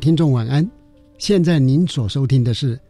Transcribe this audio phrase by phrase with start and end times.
[0.00, 0.66] 听众晚安，
[1.18, 2.80] 现在您所收听的是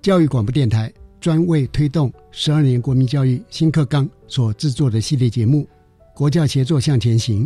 [0.00, 5.62] 教育广播电台专为推动十二年国民教育新课纲所制作的系列节目
[6.14, 7.44] 《国教协作向前行》。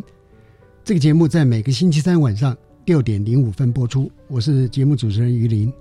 [0.84, 4.12] 这个节目在每个星期三晚上六点零五分播出。
[4.28, 5.72] 我是节目主持人于林。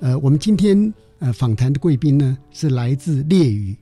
[0.00, 3.74] 呃，我们今天呃访谈的贵宾呢是来自烈屿，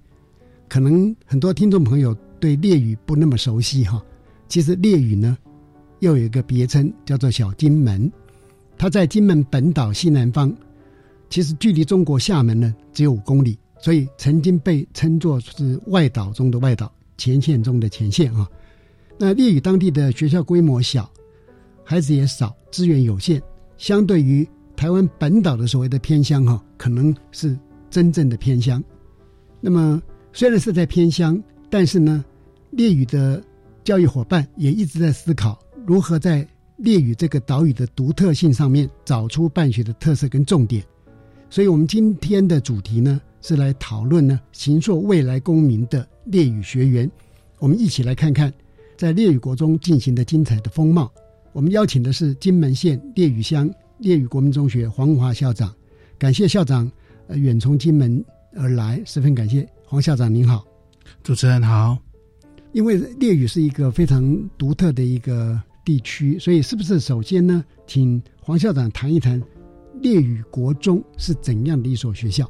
[0.68, 4.00] 可能很多听众朋友对烈屿不那么熟悉哈。
[4.48, 5.36] 其实烈屿呢。
[5.98, 8.10] 又有一个别称叫做小金门，
[8.80, 10.50] 它在金门本岛西南方，
[11.28, 18.48] 其实距离中国厦门呢只有五公里，所以曾经被称作是外岛中的外岛，前线中的前线啊。
[19.18, 21.12] 那烈屿当地的学校规模小，
[21.84, 23.38] 孩子也少，资源有限，
[23.76, 27.54] 相对于台湾本岛的所谓的偏乡哈，可能是
[27.90, 28.82] 真正的偏乡。
[29.60, 30.00] 那么
[30.32, 31.38] 虽然是在偏乡，
[31.68, 32.24] 但是呢，
[32.70, 33.44] 烈屿的
[33.84, 35.60] 教育伙伴也一直在思考。
[35.86, 36.48] 如何在
[36.82, 40.82] 烈屿这个岛屿的独特性上面找出办学的特色跟重点？
[41.50, 47.10] 所以，我们今天的主题呢，是来讨论呢，行塑未来公民的列屿学员。
[47.58, 48.50] 我们一起来看看
[48.96, 51.12] 在列屿国中进行的精彩的风貌。
[51.52, 55.74] 我们邀请的是金门县列屿乡列屿国民中学黄华校长，
[56.18, 56.90] 感谢校长
[57.26, 58.24] 呃远从金门
[58.54, 60.64] 而来，十分感谢黄校长您好，
[61.22, 61.98] 主持人好。
[62.72, 65.60] 因为烈屿是一个非常独特的一个。
[65.84, 69.42] 地区，所以是不是首先呢，请黄校长谈一谈
[70.00, 72.48] 烈屿国中是怎样的一所学校？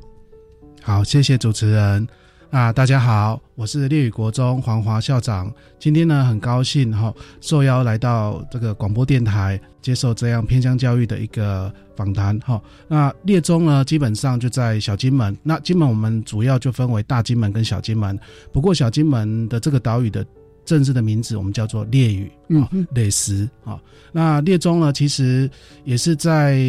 [0.83, 2.07] 好，谢谢主持人。
[2.51, 5.53] 啊，大家好，我是烈屿国中黄华校长。
[5.79, 12.61] 今天呢，很高兴哈，受邀来到这个广播电台，接受这样偏乡教育的一个访谈哈。
[12.89, 15.37] 那列中呢，基本上就在小金门。
[15.45, 18.19] 那金门我们主要就分为大金门跟小金门。
[18.53, 20.27] 不过小金门的这个岛屿的。
[20.71, 23.77] 正式的名字我们叫做列屿啊，烈石啊。
[24.13, 25.51] 那列中呢，其实
[25.85, 26.61] 也是在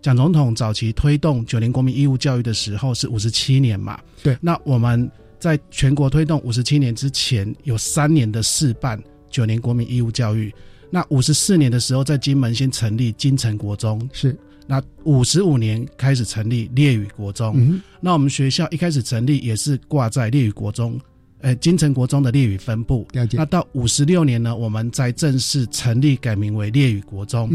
[0.00, 4.00] 蒋总统早期推动九年国民义务教育的时候是五十七年嘛。
[4.22, 4.38] 对。
[4.40, 8.98] 那我们在全国推动五十七年之前，有三年的试办
[9.28, 10.50] 九年国民义务教育。
[10.88, 14.08] 那五十四年的时候，在金门先成立金城国中。
[14.14, 14.34] 是。
[14.66, 17.52] 那五十五年开始成立烈屿国中。
[17.58, 17.82] 嗯。
[18.00, 20.98] 那我们学校一开始成立也是挂在烈屿国中。
[21.40, 27.50] 呃，金城国中的列屿分部，那到五十六年呢，我们在正式成立，改名为列屿国中。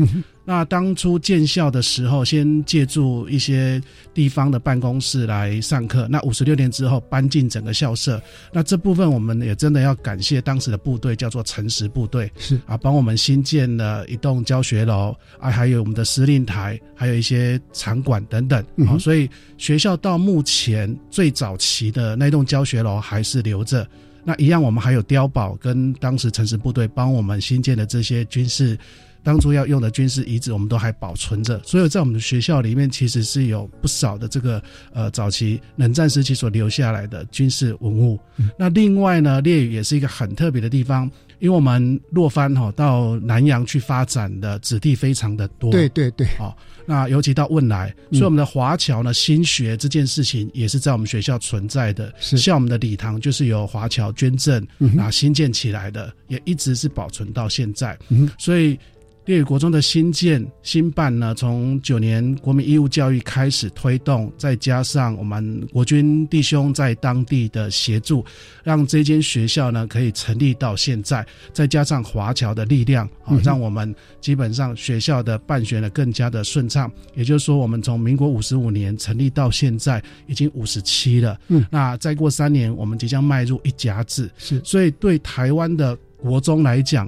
[0.51, 3.81] 那当初建校的时候，先借助一些
[4.13, 6.09] 地方的办公室来上课。
[6.09, 8.21] 那五十六年之后，搬进整个校舍。
[8.51, 18.61] 那这部分我们也真的要感谢当时的部队，叫做诚实部队，是啊，帮我们新建了一栋教学楼啊，还有我们的司令台，还有一些场馆等等。
[18.85, 23.87] 啊，所以学校到目前最早期的那栋教学楼还是留着。
[24.25, 28.77] 那一样，我们还有碉堡跟当时诚实部队帮我们新建的这些军事。
[29.23, 31.61] 当初要用的军事遗址，我们都还保存着。
[31.63, 34.61] 所以在我们的学校里面，其实是有不少的这个
[34.93, 38.19] 呃早期冷战时期所留下来的军事文物。
[38.57, 41.09] 那另外呢，烈屿也是一个很特别的地方，
[41.39, 45.71] 因为我们洛番哈到南洋去发展的子弟非常的多。
[45.71, 52.11] 对对对，哦，那尤其到汶莱，所以我们的华侨呢新学这件事情也是在我们学校存在的。
[52.19, 54.65] 是像我们的礼堂就是由华侨捐赠
[54.97, 57.97] 啊新建起来的，也一直是保存到现在。
[58.39, 58.79] 所以。
[59.23, 68.25] 烈屿国中的新建新办呢，从九年国民义务教育开始推动，再加上我们国军弟兄在当地的协助，
[68.63, 71.23] 让这间学校呢可以成立到现在，
[71.53, 76.91] 再加上华侨的力量啊，让我们基本上学校的办学呢更加的顺畅。
[77.13, 81.39] 也就是说，我们从民国五十五年成立到现在已经五十七了。
[81.47, 84.31] 嗯，那再过三年，我们即将迈入一甲子。
[84.39, 87.07] 是，所以对台湾的国中来讲。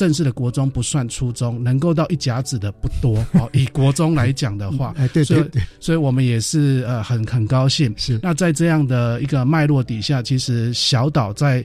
[0.00, 3.46] 正式的国中不算初中，能够到一甲子的不多 哦。
[3.52, 7.92] 以国中来讲的话，哎，对对对，所以我们也是呃很很高兴。
[7.98, 11.62] 是那在这样的一个脉络底下，其实小岛在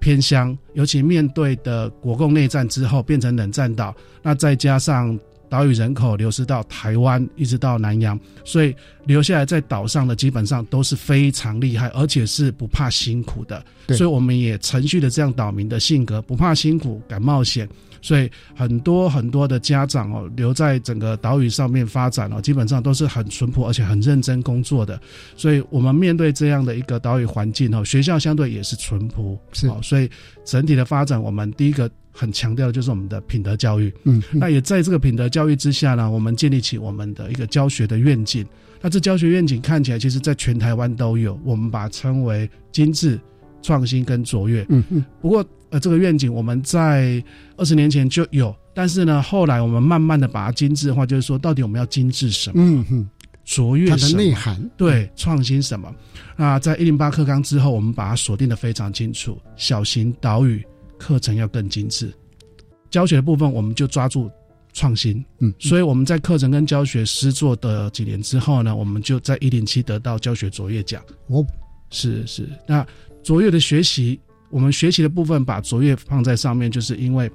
[0.00, 5.16] 偏乡，尤其面对的国共内战之后变成冷战岛，那再加上。
[5.48, 13.64] 岛屿人口流失到台湾，一直到南洋，所以留下来在岛上的基本上都是非常厉害，而且是不怕辛苦的。
[13.88, 17.68] 所以我们也承续了这样岛民的性格，不怕辛苦，敢冒险。
[18.02, 25.00] 所以很多很多的家长哦，留在整个岛屿上面发展哦，基本上都是很淳朴而且很认真工作的。
[25.36, 29.68] 所以我们面对这样的一个岛屿环境哦，学校相对也是淳朴，是。
[29.82, 30.08] 所以
[30.44, 31.90] 整体的发展，我们第一个。
[32.16, 38.44] 很强调的就是我们的品德教育，嗯，那也在这个品德教育之下呢，我们建立起我们的一个教学的愿景。
[38.80, 43.20] 那这教学愿景看起来，其实在全台湾都有，我们把它称为精致、
[43.60, 44.64] 创新跟卓越。
[44.68, 45.04] 嗯嗯。
[45.20, 47.22] 不过，呃，这个愿景我们在
[47.56, 52.54] 二十年前就有，但是呢，后来我们慢慢的把它精致化，就是说，到底我们要精致什么？
[52.58, 53.08] 嗯哼，
[53.44, 54.22] 卓越什么？
[54.22, 55.92] 内涵对，创新什么？
[56.36, 60.64] 那在一零八课纲之后，我们把它锁定的非常清楚，小型岛屿。
[60.98, 62.12] 课程要更精致，
[62.90, 64.30] 教学的部分我们就抓住
[64.72, 71.02] 创新，嗯，所以我们在课程跟教学师做的几年之后呢，我们就在一零七得到教学卓越奖。
[71.28, 71.44] 哦，
[71.90, 72.86] 是是，那
[73.22, 74.20] 卓越的学习，
[74.50, 77.30] 我们学习的部分把卓越放在上面，就是因为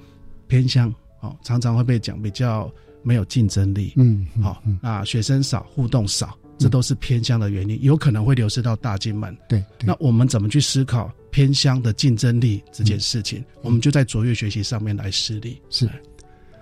[0.48, 2.72] 偏向哦，常常会被讲比较
[3.04, 6.38] 没有竞争力，嗯，好，那学生少，互动少。
[6.62, 9.36] 这都是偏乡的原因，有可能会流失到大金门。
[9.50, 13.44] 对，那我们怎么去思考偏乡的竞争力这件事情？
[13.64, 15.60] 我们就在卓越学习上面来施力。
[15.72, 15.90] 是，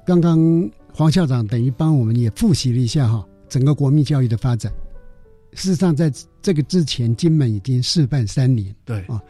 [0.05, 0.39] 刚刚
[0.93, 4.71] 黄校长等于帮我们也复习了一下哈，整个国民教育的发展。
[5.51, 6.09] 事实上，在
[6.41, 8.73] 这个之前，金门已经试办三年。
[8.85, 9.21] 对啊，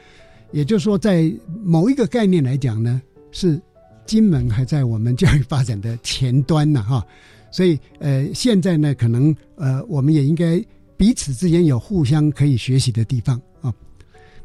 [0.52, 1.34] 也就是说，在
[1.64, 3.02] 某一个概念来讲呢，
[3.32, 3.60] 是
[4.06, 7.04] 金门还在我们教育发展的前端呢，哈。
[7.52, 10.64] 所以，呃，现在呢，可能呃，我们也应该
[10.98, 13.74] 彼此之间有互相可以学习的地方啊。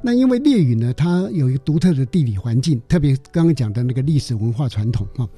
[0.01, 5.29] 那因为烈屿呢，它有一个独特的地理环境，特别刚刚讲的那个历史文化传统啊。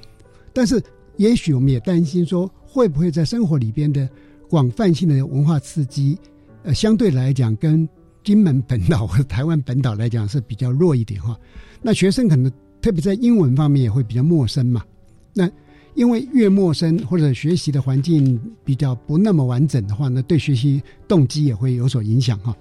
[0.53, 0.83] 但是，
[1.17, 4.09] 也许我们也担心说，会不会在生活里边的
[4.49, 6.19] 广泛性的文化刺激，
[6.63, 7.89] 呃，相对来讲跟
[8.23, 11.39] 金门本岛或台湾本岛来讲是比较弱一点哈。
[11.83, 14.85] 那学生可能特别在英文方面也会比较陌生嘛。
[15.33, 15.49] 那
[15.97, 22.55] 因为越陌生或者学习的环境比较不那么完整的话呢，对学习动机也会有所影响哈。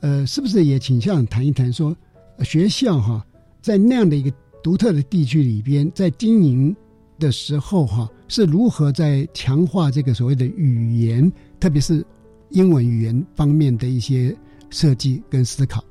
[0.00, 1.94] 呃，是不是也倾向谈一谈说，
[2.42, 3.24] 学校哈
[3.62, 4.32] 在那样的一个
[4.62, 6.74] 独特的地区里边，在经营
[7.18, 12.04] 的时候哈，是如何在强化这个所谓的语言，特别是
[12.50, 14.34] 英文语言方面的一些
[14.70, 15.84] 设计跟思考？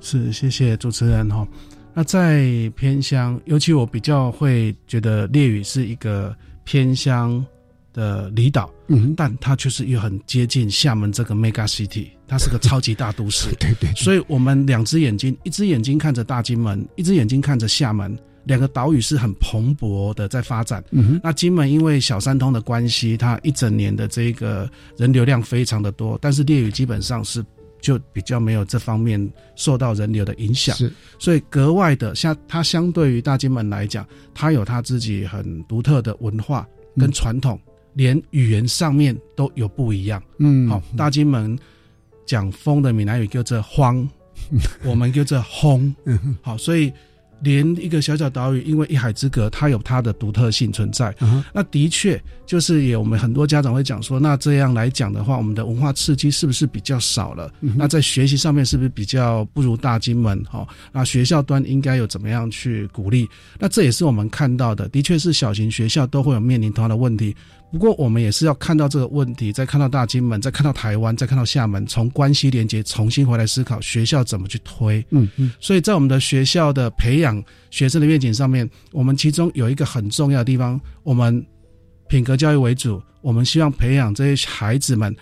[0.00, 1.46] 是，谢谢主持人哈。
[1.94, 6.34] 那在偏乡，尤其我比较会觉得烈屿是一个
[6.64, 7.44] 偏乡
[7.92, 13.92] 的离岛，嗯，但它却是又很接近厦门这个 mega city，它是个超级大都市， 对对。
[13.94, 20.82] 所以我们两只眼睛，一只眼睛看着大金门，一只眼睛看着厦门，两个岛屿是很蓬勃的在发展。
[20.92, 21.20] 嗯哼。
[21.22, 24.66] 那金门因为小三通的关系，它一整年的这个
[24.96, 27.44] 人流量非常的多，但是烈屿基本上是。
[27.82, 37.60] 就比较没有这方面受到人流的影响，是，所以格外的像它相对于大金门来讲，它有它自己很独特的文化跟传统，
[37.92, 40.22] 连语言上面都有不一样。
[40.38, 41.58] 嗯，好，大金门
[42.24, 44.08] 讲风的闽南语叫做荒，
[44.82, 45.94] 我们叫做轰。
[46.06, 46.90] 嗯，好，所以。
[47.42, 51.14] 连一个小小岛屿，因为一海之隔，它有它的独特性存在。
[51.52, 57.52] 那的确就是也，我们很多家长会讲说，那这样来讲的话，我们的文化刺激是不是比较少了？
[57.60, 60.42] 那在学习上面是不是比较不如大金门？
[60.44, 63.28] 哈，那学校端应该有怎么样去鼓励？
[63.58, 67.34] 那这也是我们看到的，的确是小型学校都会有面临同样的问题。
[67.72, 75.02] 不过，我们也是要看到这个问题，再看到大金门，再看到台湾，再看到厦门，从关系连接重新回来思考学校怎么去推。
[75.08, 75.50] 嗯嗯。
[75.58, 81.44] 所以在我们的学校的培养学生的愿景上面，我们其中有一个很重要的地方，我们
[82.08, 85.16] 品格教育为主，我们希望培养这些孩子们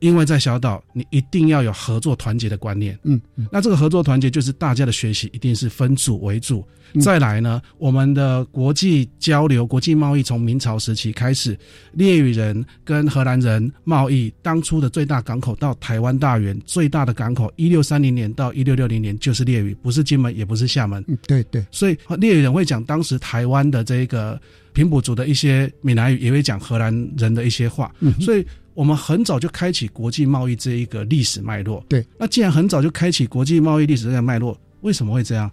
[0.00, 2.98] 因为在小岛，你一定要有合作团结的观念。
[3.04, 6.60] 嗯嗯，那这个合作团结就是大家的学习一定是分组为主。
[6.92, 11.58] 嗯再来呢，我们的国际交流、国际贸易从明朝时期开始，
[11.92, 21.02] 列屿人跟荷兰人贸易，当初的最大港口到台湾大园最大的港口，一六三零年到一六六零年就是列屿，不是金门，也不是厦门。
[21.08, 24.40] 嗯，对对，所以列屿人会讲当时台湾的这个
[24.72, 27.92] 平埔族的一些闽南语，也会讲荷兰人的一些话。
[27.98, 31.84] 嗯，所以我们很早就开启国际贸易这一个历史脉络。
[31.88, 35.50] 对，那既然很早就开启国际贸易历史这个脉络，为什么会这样？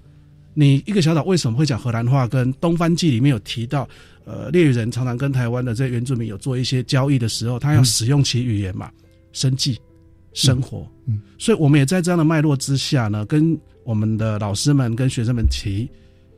[0.54, 2.28] 你一个小岛为什么会讲荷兰话？
[2.28, 3.88] 跟《东番记》里面有提到，
[4.26, 8.92] 呃，猎屿人常常跟台湾的这些原住民有做一些交易的时候，他要使用其语言嘛，
[9.32, 9.80] 生计、
[10.34, 10.86] 生活。
[11.06, 15.90] 嗯，所以我们也在这样的脉络之下呢，跟我们的老师们跟学生们提。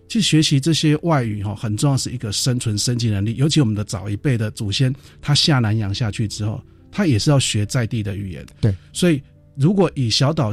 [0.09, 3.35] 去学习这些外语哈，很重要是一个生存生计能力。
[3.35, 6.61] 尤其我们的早一辈的祖先，他下南洋下去之后，
[6.93, 8.45] 他也是要学在地的语言。
[8.61, 9.21] 对，所以
[9.55, 10.51] 如果以小岛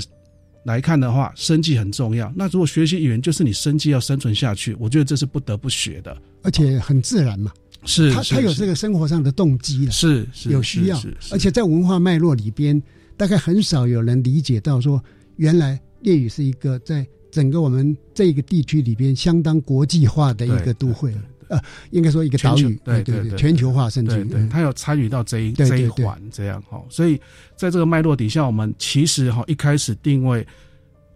[0.65, 2.33] 来看的话，生计很重要。
[2.35, 6.17] 那如果学习语言就是你生计要生存下去，我觉得这是不得不学的。
[6.43, 7.53] 而且很自然嘛，
[7.85, 12.83] 是他他有这个生活上的动机了，是是有需要而且在文化脉络里边，
[13.17, 15.03] 大概很少有人理解到说，
[15.37, 21.15] 原来粤语是一个在整个我们这个地区里边相当国际化的一个都会，
[21.51, 26.81] 呃，应该说一个岛屿，对对对对全球化甚至于，对对，他有参与到这一这一环，这样哈。
[26.89, 27.21] 所以
[27.57, 30.47] 在这个脉络底下，我们其实哈一开始定位，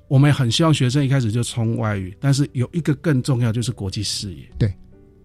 [0.08, 4.42] 我们很希望学生一开始就冲外语，但是有一个更重要就是国际视野。
[4.58, 4.74] 对，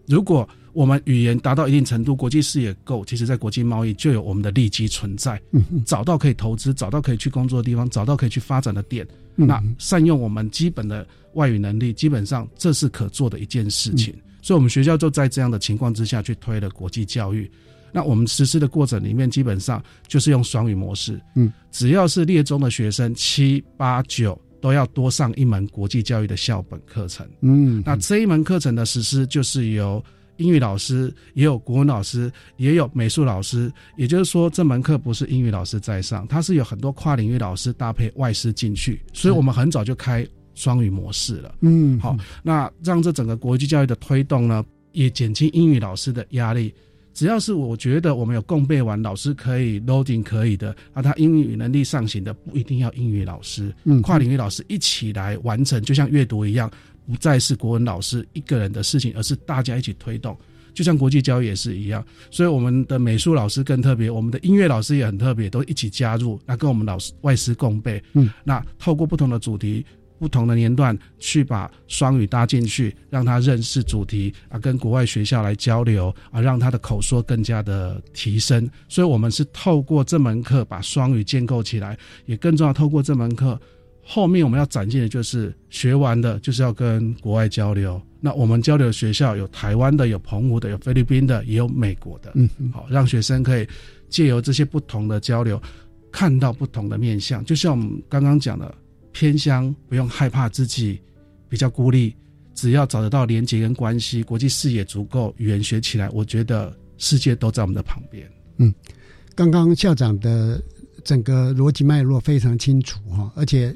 [0.07, 9.03] 如果我们语言达到一定程度，国际视野够，其实在国际贸易就有我们的利基存在，嗯嗯找到可以投资，找到可以去工作的地方，找到可以去发展的点。
[9.37, 14.13] 嗯那善用我们基本的外语能力，基本上这是可做的一件事情。
[14.13, 17.47] 嗯所以，我们学校就在这样的情况之下去推了国际教育。
[17.91, 21.21] 那我们实施的过程里面，基本上就是用双语模式。
[21.35, 27.29] 嗯，只要是列中的学生，七八九都要多上一门国际教育的校本课程。
[27.41, 30.03] 嗯，那这一门课程的实施，就是由
[30.37, 33.71] 英语老师，也有国文老师，也有美术老师。
[33.97, 38.99] 也就是说，这门课不是英语老师在上，它是有很多跨领域老师搭配外师进去。
[39.13, 40.27] 所以我们很早就开
[40.59, 41.55] 双语模式了。
[41.61, 46.73] 嗯，好，那让这整个国际教育的推动呢，也减轻英语老师的压力。
[47.13, 56.69] 只要是我觉得我们有共备完，老师可以 loading 可以的，那他英语能力上行的，不一定要英语老师，嗯跨领域老师一起来完成，就像阅读一样，
[57.07, 60.37] 不再是国文老师一个人的事情，而是大家一起推动。
[60.71, 68.01] 就像国际教育也是一样，所以我们的美术老师更特别，我们的音乐老师也很特别，都一起加入，那跟我们老师外师共备。
[68.13, 69.85] 嗯，那透过不同的主题。
[70.19, 78.69] 不同的年段去把双语搭进去，让他认识主题啊，跟国外学校来交流啊，让他的口说更加的提升。
[78.89, 83.59] 所以，我们是透过这门课把双语建构起来，也更重要，透过这门课
[84.03, 87.99] 后面我们要展现的就是学完的，就是要跟国外交流。
[88.19, 92.31] 那我们交流的学校有台湾的，有澎湖的，有菲律宾的，也有美国的。
[92.35, 93.65] 嗯嗯好，让学生可以
[94.09, 95.61] 借由这些不同的交流，
[96.11, 97.45] 看到不同的面相。
[97.45, 98.75] 就像我们刚刚讲的。
[99.11, 101.01] 偏乡不用害怕自己
[101.47, 102.15] 比较孤立，
[102.53, 108.29] 只要找得到连接跟关系，国际视野足够，语言学起来，我觉得世界都在我们的旁边。
[108.57, 108.73] 嗯，
[109.35, 110.61] 刚刚校长的
[111.03, 113.73] 整个逻辑脉络非常清楚哈，而且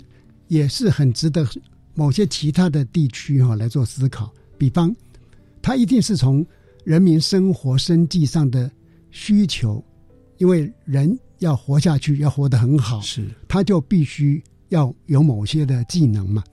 [0.48, 1.48] 也是很值得
[1.94, 4.32] 某些其他的地区哈来做思考。
[4.58, 4.96] 比方，
[5.62, 6.46] 他一定是从
[6.84, 8.70] 人民生活生计上的
[9.10, 9.84] 需求，
[10.38, 14.44] 因为人要活下去，要活得很好，是他就必须。
[14.74, 16.44] 要有某些的技能嘛，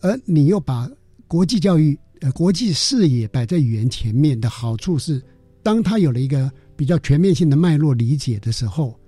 [0.00, 0.90] 而你又把
[1.28, 5.22] 国际教育、呃国际视野摆在语言前面的好处是，
[5.62, 8.98] 当他有了一个比较全面性的脉络理解的时候，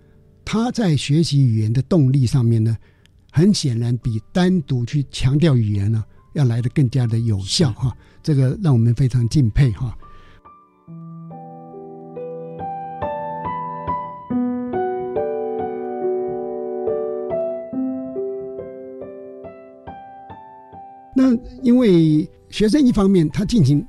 [0.44, 2.76] 他在学习语言的动力上面呢，
[3.32, 7.96] 很显然比单独去强调语言呢要来的更加的有效哈。
[8.22, 9.96] 这个让我们非常敬佩哈。
[9.96, 10.05] 那
[21.66, 23.84] 因为学生一方面他进行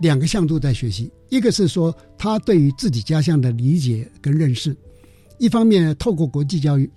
[0.00, 4.74] 两个向度在学习，一个是说他对于自己家乡的理解跟认识，
[5.36, 6.90] 一方面透过国际教育，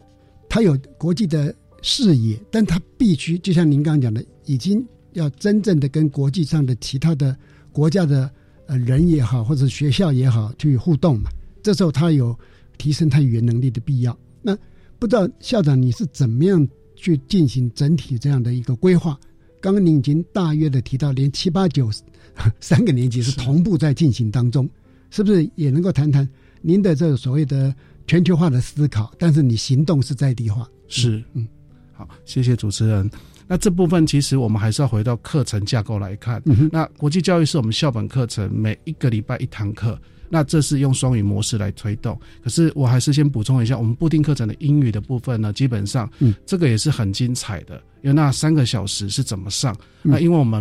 [0.48, 7.38] 他有国际的视野，但他必须就像您刚刚讲的，已经要真正的跟国际上的其他的
[7.74, 8.32] 国家的
[8.68, 11.30] 呃人也好，或者学校也好去互动嘛。
[11.62, 12.34] 这时候他有
[12.78, 14.18] 提升他语言能力的必要。
[14.42, 14.58] 那
[14.98, 16.66] 不知道校长你是怎么样
[16.96, 19.20] 去进行整体这样的一个规划？
[19.64, 21.90] 刚刚您已经大约的提到，连七八九
[22.60, 24.70] 三个年级是同步在进行当中，
[25.10, 26.28] 是不是也能够谈谈
[26.62, 27.74] 您的这个所谓的
[28.06, 30.70] 全球化的思考，但是你行动是在地化。
[30.90, 31.48] 是，嗯，
[31.94, 33.10] 好，谢谢主持人。
[33.48, 36.44] 那这部分其实我们还是要回到课程架构来看。
[36.70, 39.98] 那国际教育是我们校本课程，每一个礼拜一堂课。
[40.34, 42.20] 那这是用双语模式来推动。
[42.44, 47.80] 可是我还是先补充一下，我们固定课程的英语的部分呢，基本上，嗯，这个也是很精彩的。
[48.02, 49.78] 因为那三个小时是怎么上？
[50.02, 50.60] 那因为我们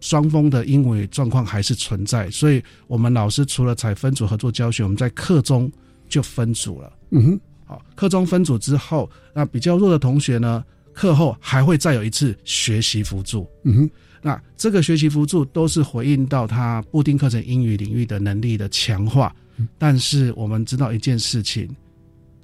[0.00, 5.68] 双峰的英语状况还是存在，所以我们老师除了采分组合作教学，我们在课中
[6.08, 6.92] 就分组了。
[7.10, 10.64] 嗯哼，好，课中分组之后，那比较弱的同学呢？
[10.92, 13.90] 课后还会再有一次学习辅助，嗯哼，
[14.22, 19.34] 那这个学习辅助都是回应到他固定课程英语领域的能力的强化。
[19.78, 21.68] 但是我们知道一件事情，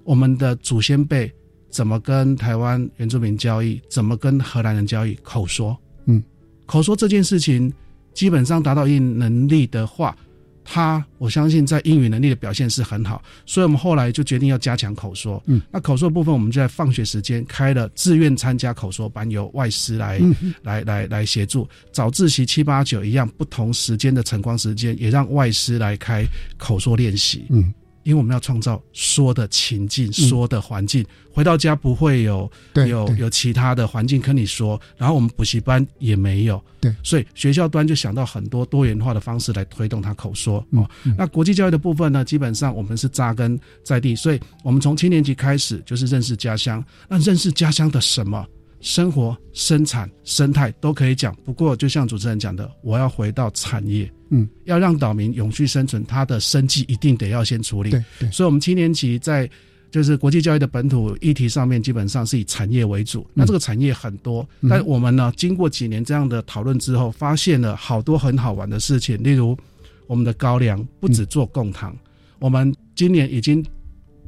[0.04, 1.32] 我们的祖先辈
[1.70, 5.14] 怎么跟台湾原住民交易，怎么跟荷兰人交易？
[5.22, 6.22] 口说，嗯，
[6.66, 7.72] 口说这件事情
[8.12, 10.16] 基本上达到一定能力的话。
[10.66, 15.42] 他，我相信在英语能力的表现是很好，所以我们后来就决定要加强口说。
[15.46, 20.20] 嗯，那口说部分，我们就在放学时间开了自愿参加口说班，由外师来
[20.62, 21.68] 来来来协助。
[21.92, 26.24] 早自习七八九一样，不同时间的晨光时间，也让外师来开
[26.58, 27.46] 口说练习。
[27.50, 27.72] 嗯。
[28.06, 32.48] 因为我们要创造说的情境、说的环境，回到家不会有
[32.86, 40.88] 有有其他的环境跟你说，然后我们补习班也没有，对，所以学校端就想到很多多元化的方式来推动他口说哦。
[41.18, 48.46] 那国际教育的部分呢，基本上我们是扎根在地，所以我们从七年级开始就是认识家乡，那认识家乡的什么？
[48.80, 57.90] 生活、生产、生态都可以讲，不过就像主持人讲的，我要回到产业，嗯，要让岛民永续生存，他的生计一定得要先处理。
[57.90, 59.48] 对对，所以，我们七年级在
[59.90, 63.26] 就是国际教育的本土议题上面，基本上是以产业为主。
[63.32, 69.56] 那这个产业很多，但我们呢，经过几年这样的讨论之后，发现了好多很好玩的事情，例如
[70.06, 71.96] 我们的高粱不止做贡糖，
[72.38, 73.64] 我们今年已经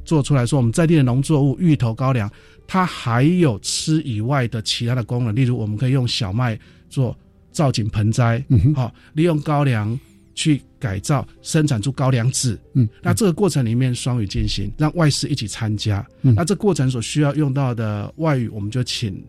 [0.03, 2.29] 做出来说，我们在地的农作物芋头、高粱。
[2.71, 6.57] 它还有吃以外的其他的功能，例如我们可以用小麦
[6.87, 7.17] 做
[7.51, 9.99] 造景盆栽，嗯好，利用高粱
[10.35, 12.55] 去改造生产出高粱纸。
[12.75, 16.05] 嗯，那这个过程里面双语进行，让外师一起参加。
[16.21, 19.19] 那这过程所需要用到的外语，我们就请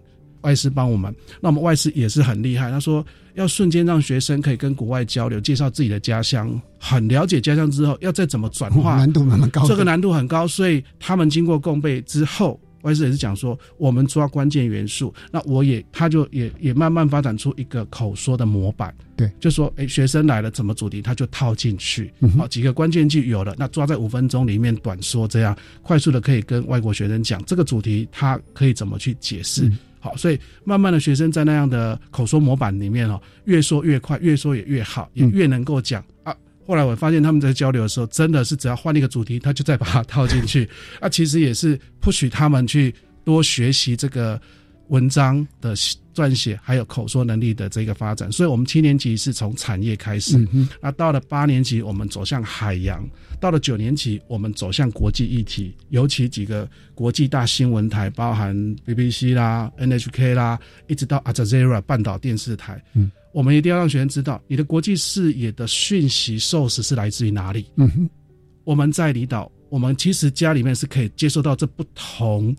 [0.42, 1.10] 外师帮我们。
[1.40, 3.02] 那我们外师也是很厉害，他说
[3.36, 12.60] 要瞬间让学生可以跟国外交流，介绍自己的家乡，很了解家乡之后，要再怎么转化，难度慢慢高，这个难度很高，所以他们经过共备之后。
[12.82, 36.34] 外师也是讲说，我们抓关键元素，那我也他就也也慢慢发展出一个口说的模板，对，就说，哎，学生来了，怎么主题他就套进去，好，几个关键句有了，那抓在五分钟里面短说，这样快速的可以跟外国学生讲这个主题，他可以怎么去解释，好，所以慢慢的学生在那样的口说模板里面哦，越说越快，越说也越好，也越能够讲啊。
[36.66, 40.68] 后来我发现他们在交流的时候，真的是只要换一个主题，他就再把它套进去。
[41.00, 42.94] 啊，其实也是不许他们去
[43.24, 44.40] 多学习这个
[44.88, 45.74] 文章的
[46.14, 48.30] 撰写，还有口说能力的这个发展。
[48.30, 50.36] 所以，我们七年级是从产业开始，
[50.80, 53.02] 那到了八年级，我们走向海洋；
[53.40, 58.54] 到了九年级，我们走向国际议题，尤其几个国际大新闻台，包含
[58.86, 62.80] BBC 啦、NHK 啦，一直到 Al Jazeera 半岛电视台。
[62.94, 63.10] 嗯。
[63.32, 67.66] 我们一定要让学生知道，你的国际视野的讯息 source 是来自于哪里。
[67.76, 68.10] 嗯哼，
[68.64, 72.54] 我们在离岛，我们其实家里面是可以接受到这不同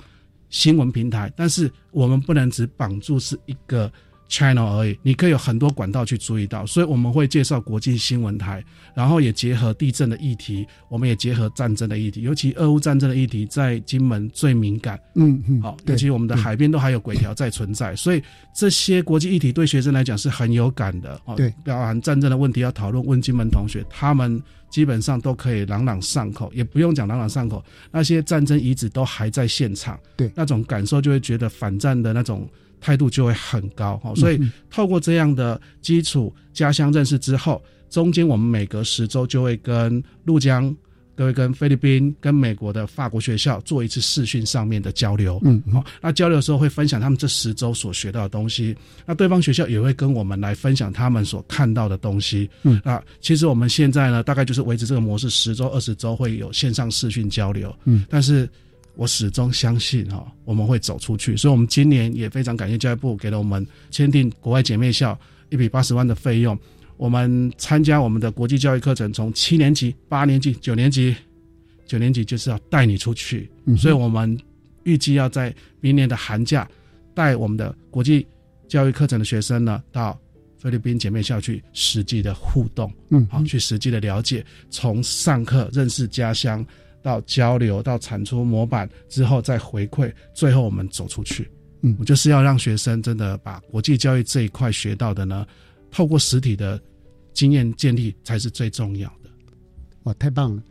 [0.49, 3.91] 新闻平台，但是我们不能只绑住是一个。
[4.31, 8.63] Channel 而已，你可以有很多管道去注意到，所以我们会介绍国际新闻台，
[8.95, 14.97] 然后也结合地震的议题，我们也结合战争的议题，尤其俄乌战争的议题在金门最敏感。
[15.15, 18.23] 嗯嗯，好，尤其我们的海边都还有鬼条在存在，所以
[18.55, 21.19] 这些国际议题对学生来讲是很有感的。
[21.25, 32.49] 哦，对，包含战争的问题要讨论，问金门同学，他们基本上都可以朗朗上口，也不用讲朗朗上口，那些战争遗址都还在现场，对，那种感受就会觉得反战的那种。
[32.81, 34.39] 态度就会很高哈，所以
[34.69, 40.75] 透过这样的基础家乡认识之后，中间我们每隔十周就会跟陆江、
[41.15, 45.39] 各位跟菲律宾、跟美国的法国学校做一次视讯上面的交流。
[45.43, 52.49] 嗯，好，那交流的时候会分享他们这十周所学到的东西，那对方学校也会跟我们来分享他们所看到的东西。
[52.63, 57.73] 嗯，那其实我们现在呢，大概就是维持这个模式，十周、二十周会有线上视讯交流。
[57.85, 58.49] 嗯，但是。
[58.95, 65.17] 我始终相信哈，我们会走出去，所以，我们今年也非常感谢教育部给了我们签订国外姐妹校
[65.49, 66.57] 一笔八十万的费用。
[66.97, 71.15] 我们参加我们的国际教育课程，从七年级、八年级、九年级，
[71.87, 73.49] 九年级就是要带你出去。
[73.77, 74.37] 所以，我们
[74.83, 76.69] 预计要在明年的寒假
[77.15, 78.27] 带我们的国际
[78.67, 80.19] 教育课程的学生呢，到
[80.59, 86.63] 菲律宾姐妹校去实际的互动，嗯，好，去实际的了解，从上课认识家乡。
[87.01, 91.49] 到交流，到产出模板之后再回馈，最后我们走出去。
[91.81, 95.45] 嗯我就是要让学生真的把国际教育这一块学到的呢，
[95.89, 96.79] 透过实体的
[97.33, 99.29] 经验建立才是最重要的。
[100.03, 100.63] 哇，太棒了！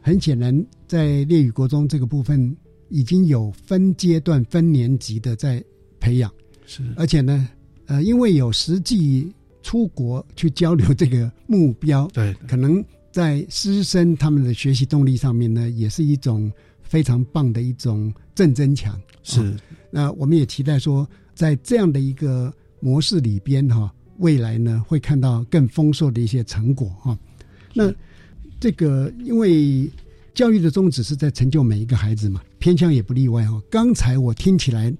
[0.00, 2.56] 很显然，在列语国中这个部分
[2.88, 5.62] 已经有分阶段、分年级的在
[6.00, 6.32] 培养，
[6.64, 7.48] 是而且呢，
[7.86, 9.30] 呃，因为有实际
[9.62, 12.82] 出国去交流这个目标，对，可能
[13.16, 16.52] 在师生他们的学习动力上面呢，也是一种
[16.82, 19.00] 非常棒的一种正增强。
[19.22, 19.56] 是。
[19.90, 27.18] 那我们也期待说，在这样的一个模式里边哈、未来呢会看到更丰硕的一些成果哈、
[27.72, 27.90] 那
[28.60, 29.90] 这个因为
[30.34, 34.92] 教育的宗旨是在成就每一个孩子嘛，偏向也不例外哈、刚才我听起来，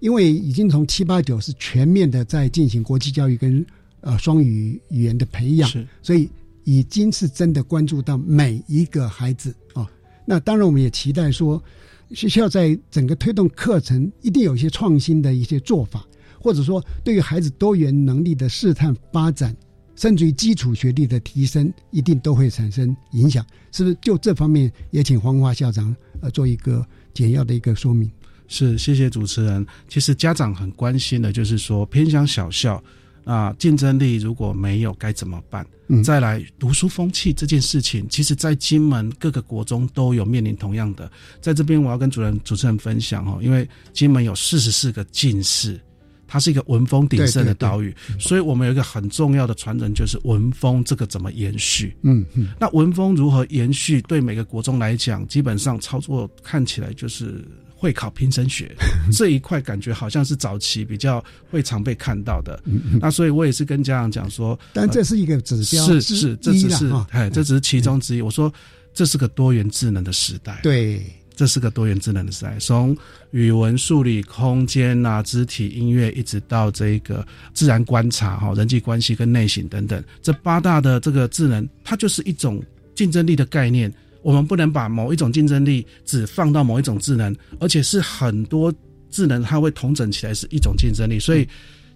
[0.00, 3.64] 因为已经从七八九是全面的在进行国际教育跟
[4.02, 5.88] 呃双语语言的培养，是。
[6.02, 6.28] 所以
[6.64, 9.86] 已经是真的关注到每一个孩子啊、
[10.24, 11.62] 那当然，我们也期待说，
[12.10, 16.06] 学校在整个推动课程一定有一些创新的一些做法，
[16.40, 19.56] 或者说对于孩子多元能力的试探发展，
[19.96, 23.44] 甚至于基础学历的提升，一定都会产生影响。
[23.72, 23.96] 是不是？
[24.02, 28.10] 就这方面，也请黄华校长呃做一个简要的一个说明。
[28.46, 29.66] 是，谢谢主持人。
[29.88, 32.82] 其实家长很关心的就是说，偏向小校
[33.24, 35.66] 啊，竞争力如果没有该怎么办？
[35.88, 41.10] 嗯再来读书风气这件事情，其实在金门各个国中都有面临同样的。
[41.40, 45.80] 在这边我要跟主任主持人分享哦，因为金门有四十四个进士。
[46.26, 51.94] 它是一个文风鼎盛的岛屿，所以我们有一个很重要的传承，就是文风这个怎么延续。
[52.00, 54.00] 嗯嗯，那文风如何延续？
[54.08, 57.44] 对每个国中来讲，基本上操作看起来就是
[57.82, 58.72] 会考拼升学
[59.12, 62.62] 这一块，感觉好像是早期比较会常被看到的。
[63.00, 68.22] 那所以我也是跟家长讲说，但这是一个指标是是，这只是哎，这只是其中之一。
[68.22, 68.52] 我说
[68.94, 72.96] 这是个多元智能的时代，，对，这是个多元智能的时代，从
[73.32, 82.62] 语文、数理、空间啊、肢体、音乐，一直到这个自然观察、哈人际关系跟内省等等，这八大的这个智能，它就是一种
[82.94, 83.92] 竞争力的概念。
[84.22, 88.72] 我们不能把某一种竞争力只放到某一种智能，而且是很多
[89.10, 91.18] 智能它会统整起来是一种竞争力。
[91.18, 91.46] 所以，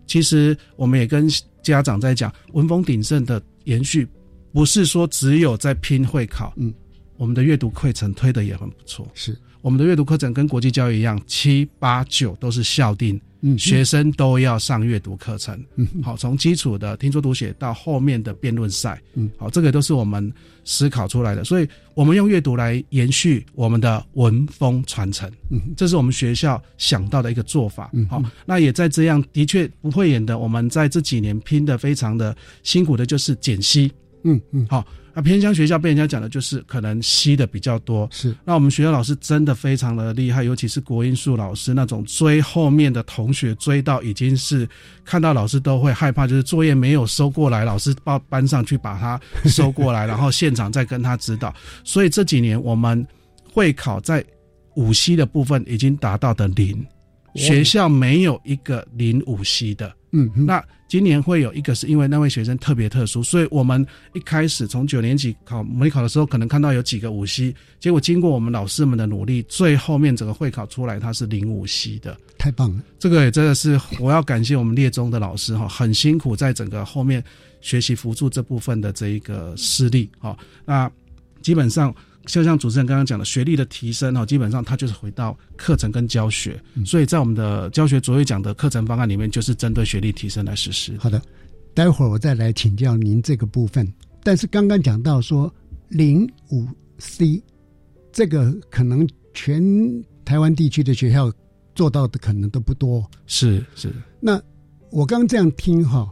[0.07, 1.29] 其实我们也跟
[1.63, 4.07] 家长在讲，文风鼎盛的延续，
[4.53, 6.73] 不是说只有在拼会考，嗯，
[7.17, 9.07] 我们的阅读课程推的也很不错。
[9.15, 15.61] 是，我们的阅读课程跟国际教育一样，七八九都是校定，嗯，学生都要上阅读课程。
[15.75, 20.33] 嗯，好，从基础的听说读写到后面的辩论赛，嗯，好，这个都是我们
[20.65, 21.43] 思考出来的。
[21.43, 27.91] 所以，我们用阅读来延续我们的文风传承，嗯，这是我们学校想到的一个做法。
[27.93, 33.91] 嗯好，那也在这样的确不会演的，我们在这几年拼的非常的辛苦的，就是减息。
[34.23, 44.69] 嗯嗯，好，那偏乡学校被人家讲的就是可能吸的比较多，是，那我们学校老师真的非常的厉害，尤其是国音数老师那种追后面的同学追到已经是
[45.07, 51.55] 看到老师都会害怕，就是作业没有收过来，老师到班上去把它收过来， 然后现场再跟他指导。
[51.83, 53.03] 所以这几年我们
[53.51, 54.23] 会考在
[54.75, 56.85] 五 C 的部分已经达到的零，
[57.37, 59.91] 学校没有一个零五 C 的。
[60.17, 72.17] 嗯嗯，那今年会有一个是因为那位学生特别特殊，所以我们一开始从九年级考模拟考的时候，可能看到有几个五 C，结果经过我们老师们的努力，最后面整个会考出来，他是零五 C 的。
[72.39, 77.23] 太棒了，这个也真的是我要感谢我们列中的老师哈，很辛苦在整个后面
[77.61, 80.39] 学习辅助这部分的这一个事例哈。
[80.65, 80.91] 那
[81.43, 81.93] 基本上
[82.27, 90.97] 就像主持人刚刚讲的，学历的提升哈，基本上它就是回到课程跟教学，所以在我们的教学卓越奖的课程方案里面，就是针对学历提升来实施。
[90.99, 91.23] 好的，
[91.73, 93.91] 待会儿我再来请教您这个部分。
[94.23, 95.53] 但是刚刚讲到说
[95.89, 96.67] 零五
[96.99, 97.41] C，
[98.13, 99.63] 这个可能全
[100.25, 101.33] 台湾地区的学校
[101.75, 103.09] 做到的可能都不多。
[103.27, 104.43] 是是，那
[104.91, 106.11] 我刚这样听哈，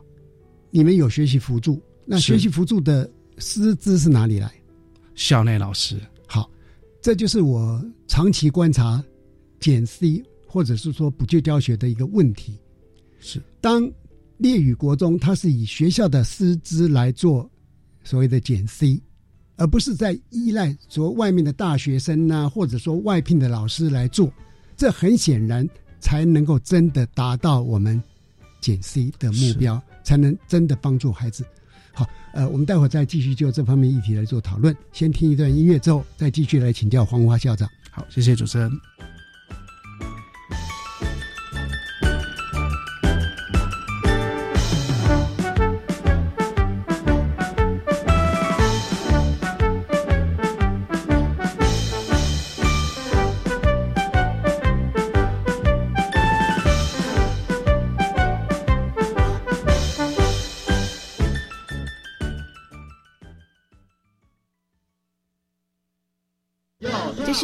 [0.71, 4.53] 你们有学习辅助，那学习辅助的师资是哪里来？
[5.15, 6.51] 校内老师好，
[7.01, 9.03] 这就是我长期观察
[9.61, 12.59] 减 C 或者是说补救教学的一个问题。
[13.21, 13.91] 是当
[14.37, 17.51] 列语国中，它是以学校的师资来做
[18.03, 19.01] 所谓的减 C，
[19.57, 24.33] 而不是在依赖说外面的大学生呐、或者说外聘的老师来做，
[24.77, 25.67] 这很显然
[26.01, 28.03] 才能够真的达到我们
[28.61, 31.45] 减 C 的目标，才能真的帮助孩子。
[31.95, 34.77] 好，呃，我们待会再继续就这方面议题来做讨论。
[34.93, 37.69] 先听一段音乐之后，再继续来请教黄华校长。
[37.91, 38.71] 好，谢谢主持人。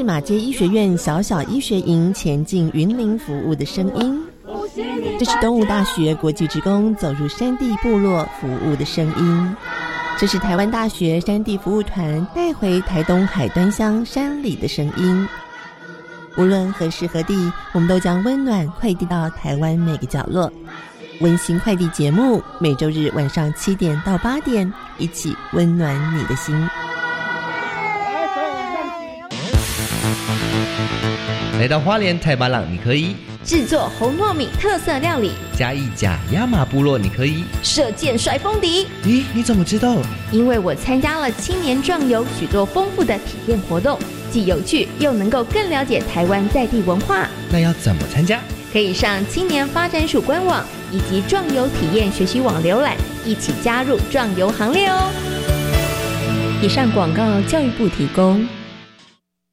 [0.00, 4.18] 是马街医学院小小医学营前进云林服务的声音，
[5.18, 9.56] 这是东吴大学国际职工走入山地部落服务的声音，
[10.16, 15.28] 这是台湾大学山地服务团带回台东海端乡山里的声音。
[16.38, 20.50] 无论何时何地，我们都将温暖快递到台湾每个角落。
[21.20, 26.56] 温馨快递节目每周日晚上七点到八点，一起温暖你的心。
[31.60, 38.86] 来到花莲太巴朗，你可以制作红糯米特色料理；嘉义甲亚马部落，你可以射箭甩风笛。
[39.04, 39.98] 咦，你怎么知道？
[40.32, 43.98] 因为我参加了青年壮游许多丰富的体验活动，
[44.32, 47.28] 既有趣又能够更了解台湾在地文化。
[47.50, 48.40] 那要怎么参加？
[48.72, 55.10] 可以上青年发展署官网以及壮游体验学习网浏览，一起加入壮游行列哦。
[56.62, 58.48] 以上广告，教育部提供。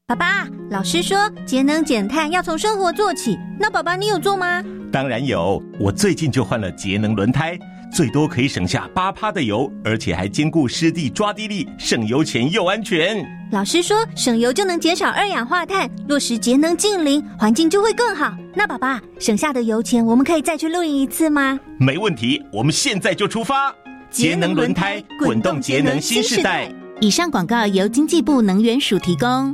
[0.09, 4.63] 爸爸，老师说节能减碳要从生活做起，那爸爸你有做吗？
[4.89, 7.59] 当然有，我最近就换了节能轮胎，
[7.91, 13.21] 最多可以省下八趴的油，而且还兼顾湿地抓地力，省油钱又安全。
[13.51, 18.33] 老师说省油就能减少二氧化碳，落实节能净零，环境就会更好。
[18.55, 21.59] 那爸爸省下的油钱，我们可以再去露营一次吗？
[21.77, 23.75] 没问题，我们现在就出发。
[24.09, 26.71] 节能轮胎，滚动节能新时代。
[27.01, 29.53] 以上广告由经济部能源署提供。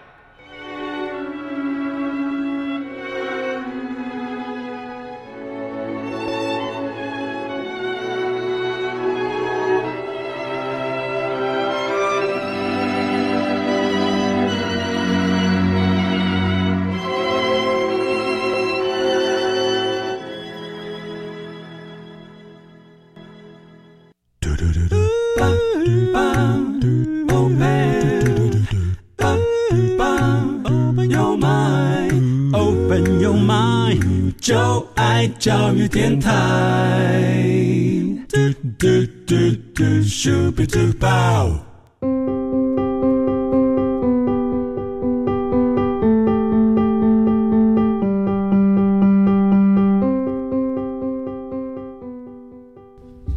[35.41, 36.29] 教育电台。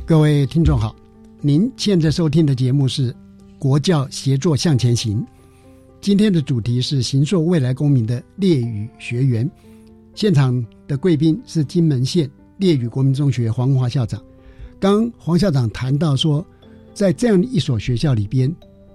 [0.05, 0.95] 各位听众好，
[1.41, 3.11] 您现在收听的节目是
[3.59, 5.21] 《国教协作向前行》，
[6.03, 9.51] 今天的主题是行塑未来公民的列语学员。
[10.15, 14.23] 现场的贵宾是金门县烈屿国民中学黄华校长。
[14.79, 16.45] 刚黄校长谈到说，
[16.93, 18.55] 在这样一所学校里边，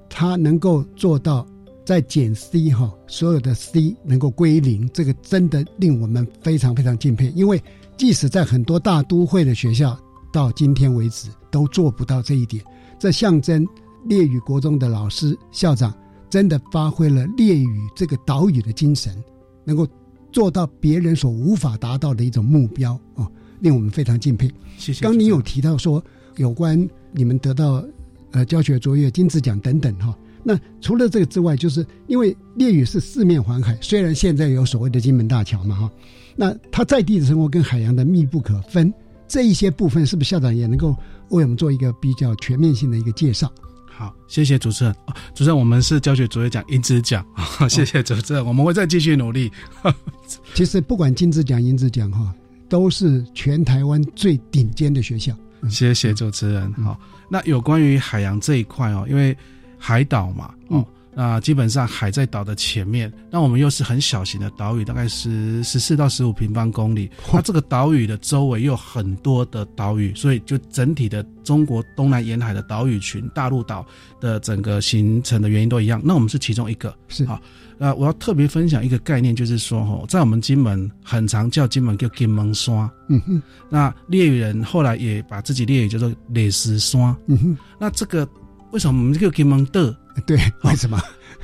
[0.10, 1.46] 他能够做到
[1.84, 7.34] 在减 C 哈，所有的 C 能够归零，这个真的令我们非常非常敬佩。
[7.36, 7.62] 因为
[7.98, 10.00] 即使在很多大都会的学校，
[10.32, 12.64] 到今天为止都做不到这一点。
[12.98, 13.68] 这象征
[14.06, 15.94] 烈屿国中的老师校长
[16.30, 19.22] 真的发挥了烈屿这个岛屿的精神，
[19.66, 19.86] 能够。
[20.32, 23.28] 做到别人所无法达到的一种目标啊，
[23.60, 24.50] 令我们非常敬佩。
[24.78, 25.04] 谢谢。
[25.04, 26.04] 刚你有提到说
[26.38, 27.84] 有关你们得到
[28.32, 35.92] 呃教学卓越金质奖等等哈，那除了这个之外，就是因为烈屿是四面环海，虽然现在有所谓的金门大桥嘛哈，
[36.36, 38.94] 那它在地的生活跟海洋的密不可分，
[39.28, 40.96] 这一些部分是不是校长也能够
[41.30, 43.52] 为我们做一个比较全面性的一个介绍？
[44.00, 44.96] 好，谢谢主持人。
[45.36, 47.26] 主持人，我们是教学卓越奖、银质奖。
[47.70, 49.52] 谢谢主持人，我们会再继续努力。
[50.56, 52.34] 其实不管金质奖、银质奖哈，
[52.70, 55.36] 都是全台湾最顶尖的学校。
[55.70, 56.72] 谢谢主持人。
[56.76, 59.36] 好，那有关于海洋这一块哦，因为
[59.78, 60.88] 海岛嘛，哦。
[61.20, 67.12] 那基本上海在岛的前面，那我们又是很小型的岛屿，大概是十四到十五平方公里。
[67.28, 73.86] 它这个岛屿的周围又很多的岛屿，所以就整体的中国东南沿海的岛屿群、大陆岛
[74.22, 76.02] 的整个形成的原因都一样。
[76.06, 77.38] 那我们是其中一个，是啊。
[77.78, 83.42] 那我要特别分享一个概念，就是说哈，在我们金门很常叫金门叫金门山，嗯哼。
[83.70, 87.58] 那猎屿人后来也把自己猎屿叫做猎石山，嗯哼。
[87.78, 88.26] 那这个。
[88.72, 89.96] 为什么我们叫金门的？
[90.26, 91.00] 对，为什么？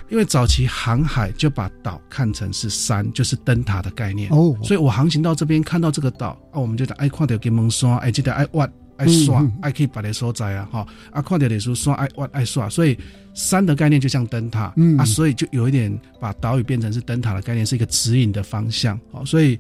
[0.10, 4.30] 因为早期航海就把岛看成是山，就是灯塔的概念。
[4.32, 12.98] 哦，所以我航行到这边看到这个岛啊，我们就讲爱看到金门山，爱记得爱挖爱刷，爱可以把它收在啊，哈啊看到的说刷爱挖爱刷，所以
[13.34, 19.00] 山的概念就像灯塔，嗯啊，所以就有一点把岛屿变成是灯塔的概念，是一个指引的方向。
[19.12, 19.60] 好，所以。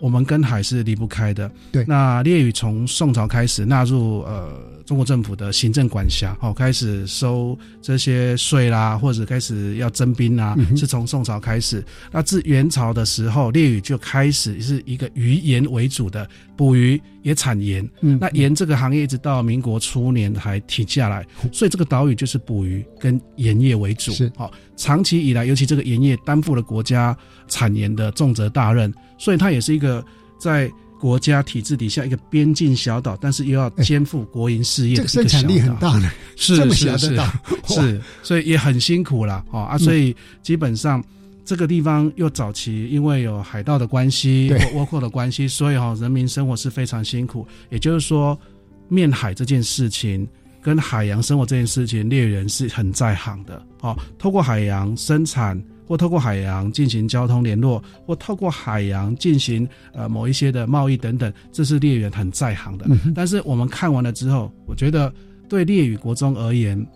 [0.00, 1.50] 我们跟海是离不开的。
[1.70, 4.48] 对，那列屿从宋朝开始纳入呃
[4.84, 11.84] 中国政府的行政管辖，哦，开始收这些税啦，或者开始要征兵啊，是从宋朝开始。
[12.10, 17.88] 那自元朝的时候，列屿就开始是一个渔盐为主的捕鱼，也产盐。
[18.00, 24.12] 嗯那盐这个行业一直到民国初年还停下来，所以这个岛屿就是捕鱼跟盐业为主。
[24.12, 27.16] 是好、长期以来，尤其这个盐业担负了国家
[27.48, 30.04] 产盐的重责大任，所以它也是一个
[30.38, 37.32] 在国家体制底下一个边境小岛，但是又要肩负国营事业的这个生产力很大的，是这么是是小的岛，
[37.68, 39.44] 是，所以也很辛苦啦。
[39.50, 41.02] 哦啊，所以基本上。
[41.50, 47.44] 这个地方又早期因为有海盗的关系对或倭寇的关系，所以哈、人民生活是非常辛苦。
[47.70, 48.38] 也就是说，
[48.86, 50.24] 面海这件事情
[50.62, 53.60] 跟海洋生活这件事情，猎人是很在行的。
[53.80, 62.86] 哦，透过海洋生产，或透过海洋进行交通联络，或透过海洋进行呃某一些的贸易等等，这是猎人很在行的。
[62.88, 65.12] 嗯但是我们看完了之后，我觉得
[65.48, 66.86] 对猎与国中而言，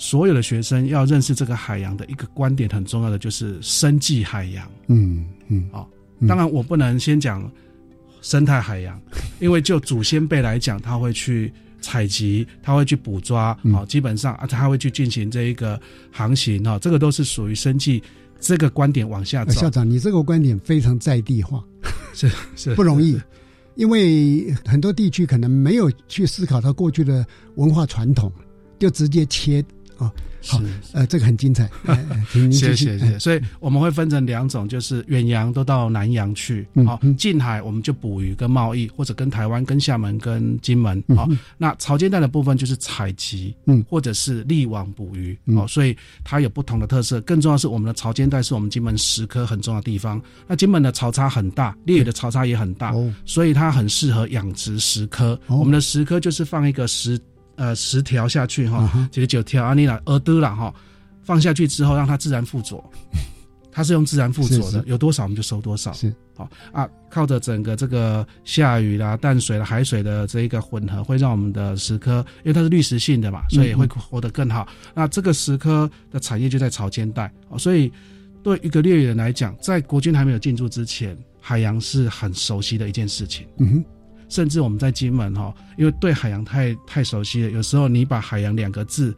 [0.00, 4.70] 所有的学生要认识这个海洋的一个观点很重要的就是生计海洋。
[4.86, 5.84] 嗯嗯，哦，
[6.20, 7.50] 嗯当然我不能先讲
[8.22, 8.98] 生态海洋，
[9.40, 13.74] 因为就祖先辈来讲，他会去采集，他会去捕抓，嗯。
[13.74, 15.78] 哦，基本上啊，他会去进行这一个
[16.12, 18.00] 航行，哈、哦，这个都是属于生计
[18.38, 19.50] 这个观点往下走。
[19.50, 19.68] 呃校。
[19.68, 21.64] 长，你这个观点非常在地化，
[22.14, 22.72] 是是。
[22.76, 23.20] 不容易，
[23.74, 28.32] 因为很多地区可能没有去思考它过去的文化传统，
[28.78, 29.64] 就直接切
[29.98, 30.12] 啊。
[30.46, 31.68] 好，呃，这个很精彩，
[32.52, 33.04] 谢谢谢谢。
[33.06, 47.20] 哎所以我们会分成两种，就是远洋都到南洋去，嗯好、近海我们就捕鱼跟贸易，或者跟台湾、跟厦门、跟金门，好、那潮间带的部分就是采集，嗯或者是力网捕鱼，嗯哦，所以它有不同的特色。
[47.22, 50.22] 更重要是，我们的潮间带是我们金门石科很重要的地方。
[50.46, 55.38] 那金门的潮差很大，烈屿的潮差也很大，哦所以它很适合养殖石科。
[55.48, 57.20] 我们的石科就是放一个石
[57.58, 60.74] 呃十条下去哈这个九条啊，你来耳朵啦哈，
[61.22, 62.82] 放下去之后让它自然附着，
[63.70, 64.84] 它是用自然附着的，是是。
[64.86, 65.92] 有多少我们就收多少。
[65.92, 66.10] 是。
[66.34, 74.68] 好啊，靠着整个这个下雨啦、淡水啦、海水的这一个混合，会让我们的石科，因为它是滤石性的嘛，所以会活得更好。
[74.94, 77.92] 那这个石科的产业就在潮间带，哦所以
[78.40, 83.44] 对一个猎人来讲，在国军还没有进驻之前，海洋是很熟悉的一件事情。
[83.58, 83.84] 嗯哼，
[84.28, 89.14] 甚至我们在金门哈，因为对海洋太太熟悉了，有时候你把海洋两个字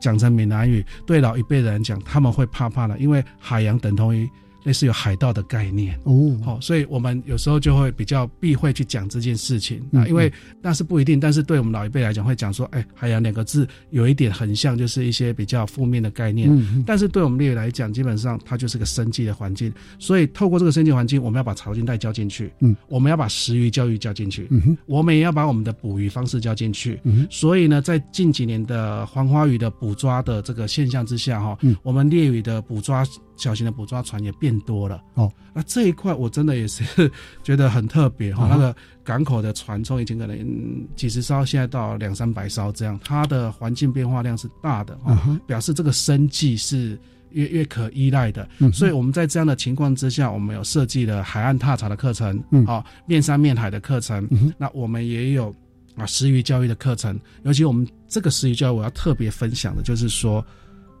[0.00, 4.28] 讲成闽南语，对老一辈人讲，他们会怕怕的，因为海洋等同于
[4.64, 5.98] 类似有海盗的概念。
[6.04, 9.82] 哦，好、所以我们有时候就会比较避讳去讲这件事情。
[9.92, 16.48] 嗯啊，因为那是不一定，但是对我们老一辈来讲，会讲说，哎，海洋两个字有一点很像，就是一些比较负面的概念。
[16.50, 16.84] 嗯嗯。
[16.86, 27.00] 但是对我们猎人来讲，基本上它就是个生计的环境，所以透过这个生计环境，我们要把潮间带交进去，嗯，我们要把食鱼教育交进去，嗯哼，我们也要把我们的捕鱼方式交进去。
[27.04, 27.26] 嗯哼。
[27.30, 31.76] 所以呢，在近几年的黄花鱼的捕抓的这个现象之下，哈、嗯。
[31.82, 33.04] 我们猎鱼的捕抓
[33.36, 35.02] 小型的捕抓船也变多了。
[35.14, 37.10] 哦，那这一块我真的也是
[37.42, 45.40] 觉得很特别哈、啊那个港口的船从以前可能嗯几十艘，现在到两三百艘这样，它的环境变化量是大的哈、啊哈。
[45.46, 46.96] 表示这个生计是
[47.30, 48.48] 越越可依赖的。
[48.58, 52.64] 嗯所以我们在这样的情况之下，我们有设计了海岸踏查的课程，嗯。
[52.66, 55.52] 好、面山面海的课程，嗯那我们也有
[55.96, 60.44] 啊食鱼教育的课程，尤其我们这个食鱼教育，我要特别分享的就是说，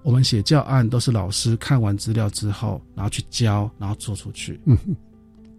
[0.02, 4.60] 我们写教案都是老师看完资料之后，然后去教，然后做出去。
[4.66, 4.96] 嗯哼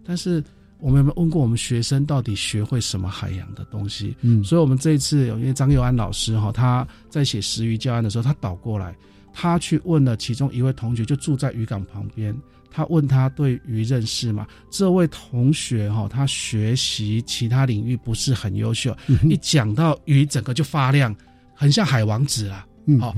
[0.06, 0.42] 但是
[0.78, 4.14] 我们有没有问过我们学生到底学会什么海洋的东西？
[4.20, 8.94] 嗯所以我们这一次有因为张佑安老师哈，他在写食鱼教案的时候，他倒过来，
[9.32, 12.36] 他去问了其中一位同学，就住在渔港旁边。
[12.70, 14.46] 他问他对鱼认识吗？
[14.68, 21.14] 这位同学哈，他学习其他领域不是很优秀，嗯哼一讲到鱼，整个就发亮，
[21.54, 22.66] 很像海王子啊。
[22.86, 23.14] 嗯好、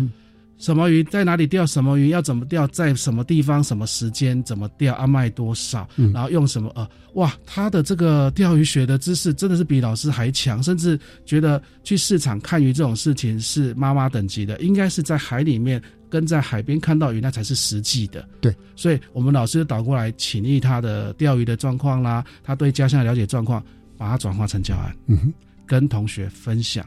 [0.59, 1.67] 什么鱼在哪里钓？
[1.67, 2.67] 什么鱼要怎么钓？
[2.69, 3.63] 在什么地方？
[3.63, 4.43] 什么时间？
[4.43, 4.95] 怎么钓？
[4.95, 5.87] 啊卖多少？
[5.97, 6.71] 嗯然后用什么？
[6.75, 18.27] 呃，哇，他的这个钓鱼学的知识真的是比老师还强，甚至觉得去市场看鱼这种事情是妈妈等级的，应该是在海里面跟在海边看到鱼那才是实际的。
[18.41, 23.63] 对，所以我们老师倒过来请益他的钓鱼的状况啦，他对家乡的了解状况，
[23.99, 25.35] 把它转化成教案，嗯哼，
[25.67, 26.87] 跟同学分享。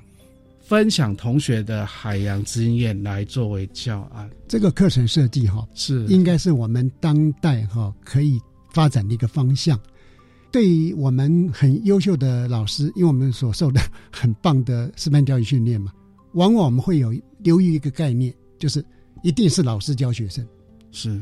[0.69, 8.39] 分享同学的海洋经验来作为教案，这个课程设计哈是应该是我们当代哈可以
[8.71, 9.79] 发展的一个方向。
[10.51, 15.91] 对于我们很优秀的老师，因为我们所受的很棒的师范教育训练嘛，
[16.33, 18.85] 往往我们会有留意一个概念，就是
[19.23, 20.47] 一定是老师教学生。
[20.91, 21.19] 是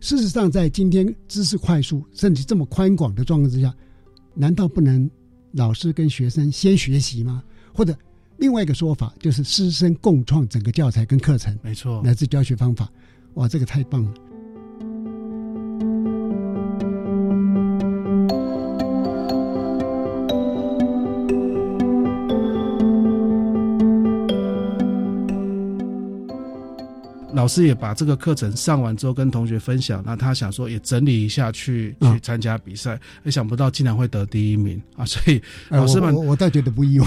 [0.00, 3.72] 事实上，在今天知识快速甚至这么宽广的状况之下，
[4.34, 5.08] 难道不能
[5.52, 7.44] 老师跟学生先学习吗？
[7.72, 7.96] 或者
[8.42, 12.90] 另外一个说法就是师生共创整个教材跟课程，没错，乃至教学方法。
[13.34, 14.12] 哇，这个太棒了！
[27.42, 35.04] 老师也把这个课程上完之后跟同学分享，那他想说也整理一下去去参加比赛，也想不到竟然会得第一名啊！
[35.04, 37.06] 所以老师们，我我倒觉得不意外，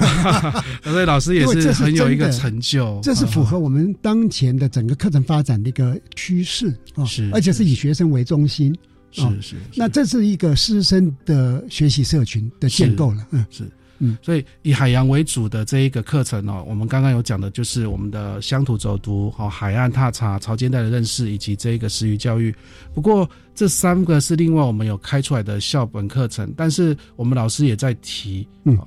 [0.84, 8.78] 所 以老师也是很有一个成就，这是符合我们当前的整个课程发展的一个趋势啊，是，而且是以学生为中心，
[9.12, 13.64] 是是，那这是一个师生的学习社群的建构了，嗯，是。
[14.00, 22.54] 嗯，所以以海洋为主的这一个课程哦，我们刚刚有讲的就是我们的乡土走读、哦海岸踏查、潮间带的认识以及这一个食鱼教育。
[22.94, 28.78] 不过这三个是另外我们有开出来的校本课程，但是我们老师也在提，嗯。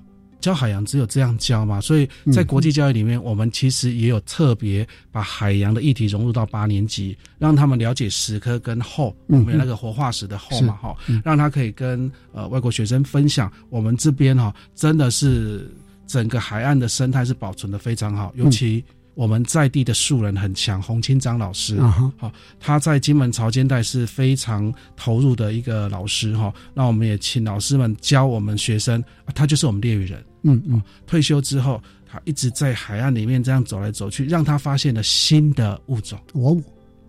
[0.41, 1.80] 教海洋只有这样教嘛？
[1.80, 15.68] 所以在国际教育里面，我们其实也有特别把海洋的议题融入到八年级，让他们了解石科跟后，我们那个活化石的后嘛，哈，让他可以跟呃外国学生分享，我们这边哈真的是
[16.07, 18.84] 整个海岸的生态是保存的非常好，尤其。
[19.19, 21.77] 我们在地的树人很强，洪清章老师，
[22.16, 26.55] 好，他在金门潮间带是非常投入的一个老师哈。
[26.73, 29.03] 那我们也请老师们教我们学生，
[29.35, 30.81] 他就是我们猎鱼人，嗯嗯。
[31.05, 36.16] 退休之后，他一直在海岸里面这样走来走去，让他发现了新的物种。
[36.35, 36.57] 哦，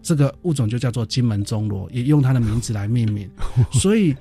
[0.01, 3.29] 这个物种就叫做金门钟螺，也用他的名字来命名，
[3.71, 4.15] 所以。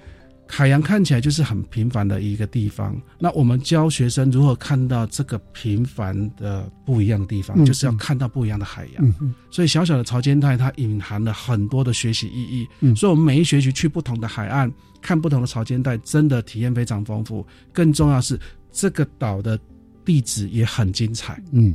[0.50, 9.14] 海洋看起来就是很平凡的一个地方，那我们教学生如何看到这个平凡的不一样的地方，就是要看到不一样的海洋。
[9.50, 12.94] 所以小小的潮间带它隐含了很多的学习意义。
[12.94, 14.72] 所以我们每一学期去不同的海岸，
[15.02, 17.46] 看不同的潮间带，真的体验非常丰富。
[17.72, 18.40] 更重要是
[18.72, 19.58] 这个岛的
[20.04, 21.40] 地址也很精彩。
[21.52, 21.74] 嗯，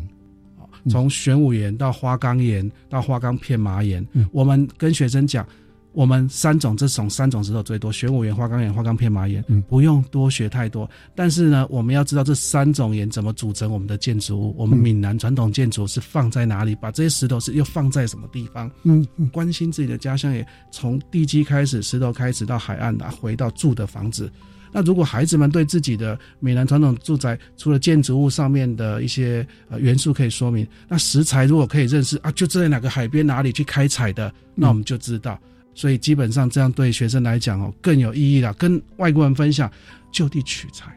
[0.89, 5.47] 从玄武岩到花岗岩到花岗片麻岩，我们跟学生讲。
[5.93, 10.89] 我们三种这种三种石头最多，玄武岩、花岗岩、花岗片麻岩，嗯不用多学太多。
[11.15, 14.55] 但是呢，我们要知道这三种岩怎么组成我们的建筑物。
[14.57, 16.75] 我们闽南传统建筑是放在哪里？
[16.75, 18.69] 把这些石头是又放在什么地方？
[18.83, 24.31] 嗯，关心自己的家乡，也从地基开始，石头开始到海岸啊，回到住的房子。
[24.71, 35.39] 那如果孩子们对自己的闽南传统住宅，除了建筑物上面的一些呃元素可以说明，那食材如果可以认识啊，就在哪个海边哪里去开采的，那我们就知道。
[35.75, 39.71] 所以基本上这样对学生来讲哦更有意义了，跟外国人分享
[40.11, 40.95] 就地取材，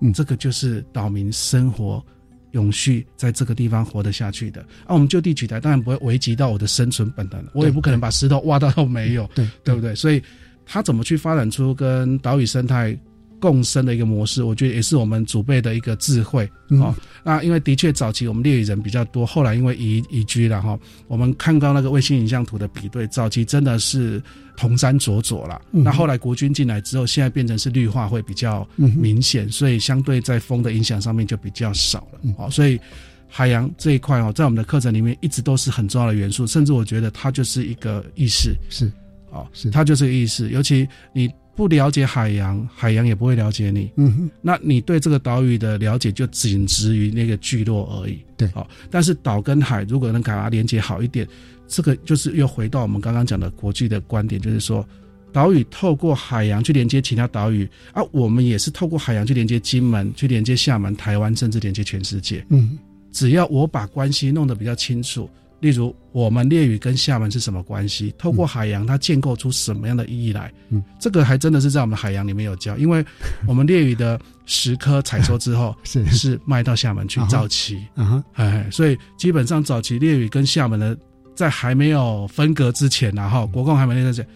[0.00, 2.04] 嗯，这个就是岛民生活
[2.52, 4.60] 永续在这个地方活得下去的。
[4.86, 9.94] 啊，我们就地取材当然不会危及到我的生存本能，我也不可能把石头挖到都没有，对对不对？
[9.94, 10.22] 所以
[10.64, 12.96] 他怎么去发展出跟岛屿生态？
[13.44, 16.96] 共生的一个模式，我觉得也是我们祖辈的一个智慧啊。
[17.22, 20.78] 那因为的确早期我们猎屿人比较多，后来因为移移居了哈，
[21.08, 24.22] 我们看到那个卫星影像图的比对，早期真的是
[24.56, 25.60] 红山灼灼了。
[25.70, 32.20] 那后来国军进来之后，现在变成是绿化会比较明显，所以相对在风的影响上面就比较少了。
[32.38, 32.80] 哦，所以
[33.28, 38.90] 海洋这一块哦，在我们的课程里面一直都是很重要的元素，甚至我觉得它就是一个意识，是
[39.30, 41.30] 哦，是它就是个意识，尤其你。
[41.56, 43.90] 不了解海洋，海洋也不会了解你。
[43.96, 48.18] 嗯哼，那你对这个岛屿的了解就仅止于那个聚落而已。
[48.36, 51.26] 对，好，但是岛跟海如果能给它连接好一点，
[51.68, 54.86] 这个就是又回到我们刚刚讲的国际的观点，就是说，
[55.32, 62.44] 岛屿透过海洋去连接其他岛屿，啊，我们也是透过海洋去连接金门，去连接厦门、台湾，甚至连接全世界。
[62.50, 62.76] 嗯，
[63.12, 65.30] 只要我把关系弄得比较清楚。
[65.64, 68.14] 例如，我们猎屿跟厦门是什么关系？
[68.18, 70.52] 透过海洋，它建构出什么样的意义来？
[70.68, 73.02] 嗯，这个还真的是在我们海洋里面有教，因为
[73.46, 80.94] 我们猎屿的石刻采收之后 是是卖到厦门去造旗，啊哎，所以基本上早期猎屿跟厦门的
[81.34, 84.26] 在还没有分隔之前，然后国共还没那个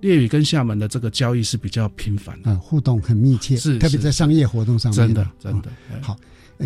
[0.00, 5.70] 猎屿跟厦门的这个交易是比较频繁，嗯，互动很密切，是特别在商业活动上面，真的真的
[6.00, 6.16] 好。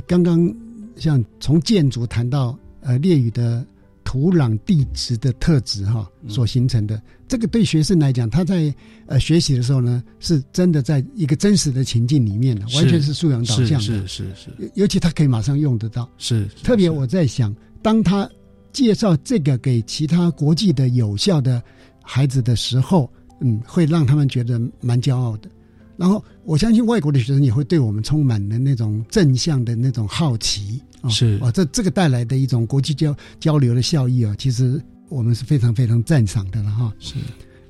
[0.06, 0.48] 刚刚
[0.94, 3.66] 像从建筑谈到呃猎屿的。
[4.12, 8.74] 土壤地质的特质哈所形成的，这个对学生来讲，他在
[9.06, 14.70] 呃学习的时候呢，是真的在一个真实的情境里面的，完全是素养导向的，是是是。
[14.74, 16.46] 尤其他可以马上用得到，是。
[16.62, 18.28] 特别我在想，当他
[18.70, 21.62] 介绍这个给其他国际的有效的
[22.02, 23.10] 孩子的时候，
[23.40, 25.48] 嗯，会让他们觉得蛮骄傲的。
[25.96, 30.82] 然后我相信外国的学生也会对我们充满了那种正向的那种好奇。
[31.08, 36.92] 是啊，这这个带来的一种国际交交流的效益啊，其实我们是非常非常赞赏的了哈。
[36.98, 37.14] 是，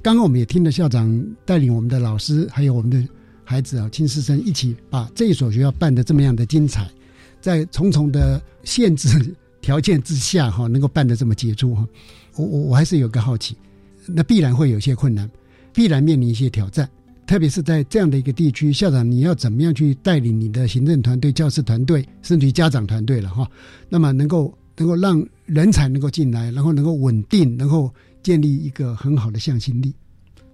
[0.02, 3.08] 刚刚我们也听了校长带领我们的老师，还有我们的
[3.44, 6.90] 孩子啊，亲师生一起把这一所学校办的这么样的精彩，
[7.40, 11.86] 在重重的限制条件之下哈，能够办的这么杰出哈。
[12.36, 13.56] 我我我还是有个好奇，
[14.06, 15.30] 那必然会有些困难，
[15.72, 16.88] 必然面临一些挑战。
[17.32, 23.50] 特别是在这样的一个地区，校长你要怎么样去带领你的行政团队、教师团队，甚至于家长团队了哈？
[23.88, 27.90] 那么能够能够让人才能够进来，然后能够稳定，能够
[28.22, 29.94] 建立一个很好的向心力。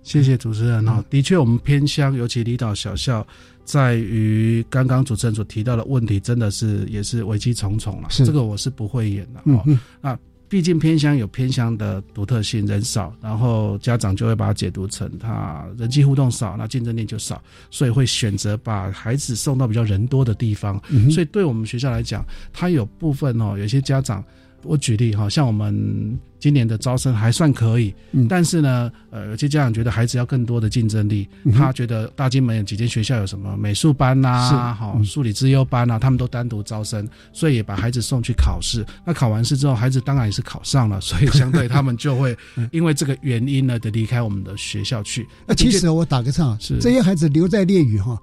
[0.05, 3.26] 谢谢主持人哈，的确，我们偏乡，尤其离岛小校，
[3.64, 8.09] 在于刚刚主持人所提到的问题，真的是也是危机重重了。
[8.12, 9.64] 这个我是不会演的哦。
[10.01, 10.16] 那
[10.49, 20.80] 毕竟偏乡有偏乡的独特性，人少，然后家长就会把它解读成他人际互动少，那竞争力就少，所以会选择把孩子送到比较人多的地方。
[21.11, 24.24] 所以对我们学校来讲，它有部分哦，有些家长。
[24.64, 27.95] 我举例哈，像我们今年的招生还算可以，
[28.28, 38.84] 但是呢，呃，有些家长觉得孩子要更多的竞争力，他觉得大金门有几间学校有什么美术班呐，好数理资优班啊，他们都单独招生，所以也把孩子送去考试。
[39.05, 42.36] 那考完试之后，孩子当然也是考上了， 所以相对他们就会
[42.70, 45.26] 因为这个原因呢，得离开我们的学校去。
[45.47, 48.16] 那其实我打个岔，是这些孩子留在烈屿哈，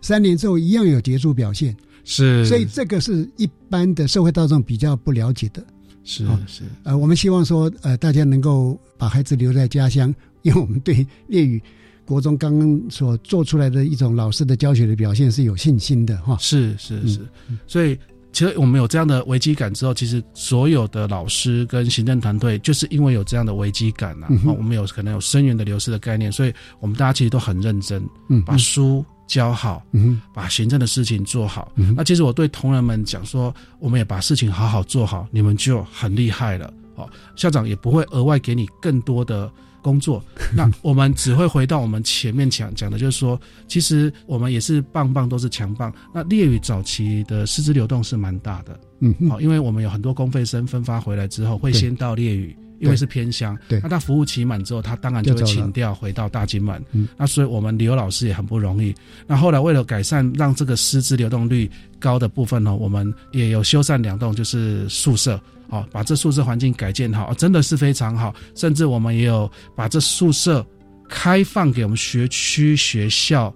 [0.00, 5.62] 三年之后一样有杰出表现，是，所以这个是一般的社会大众比较不了解的。
[6.08, 11.62] 是是，呃，我们希望说，呃，大家能够把孩子留在家乡，因为我们对粤语
[12.06, 16.34] 国中刚刚所做出来的一种老师的教学的表现是有信心的哈。
[16.40, 17.20] 是是是，
[17.66, 17.94] 所以
[18.32, 29.04] 其实我们有这样的危机感之后，其实所有的老师跟行政团队，就是因为有这样的危机感啊，我们有可能有生源的流失的概念，所以我们大家其实都很认真，嗯，把书。
[29.28, 31.70] 教好，嗯，把行政的事情做好。
[31.94, 36.72] 那其实我对同仁们讲说，我们也把事情好好做好，你们就很厉害了。
[36.96, 39.48] 哦，校长也不会额外给你更多的
[39.82, 40.20] 工作。
[40.56, 45.92] 那我们只会回到我们前面讲讲的，就是说，其实我们也是棒棒都是强棒。
[46.12, 52.56] 那列语早期的师资流动是蛮大的，嗯，好，因为我们有很多公费生分发回来之后，会先到列屿。
[52.80, 56.80] 因为是偏乡，对，那他服务期满之后，他当然就会请调回到大金门。
[56.92, 58.94] 嗯，那所以我们刘老师也很不容易。
[59.26, 61.68] 那后来为了改善，让这个师资流动率
[61.98, 68.32] 高的部分呢，我们也有修缮两栋，就是宿舍，哦，把这宿舍环境改建好，真的是非常好。
[68.54, 70.64] 甚至我们也有把这宿舍
[71.08, 73.52] 开放给我们学区学校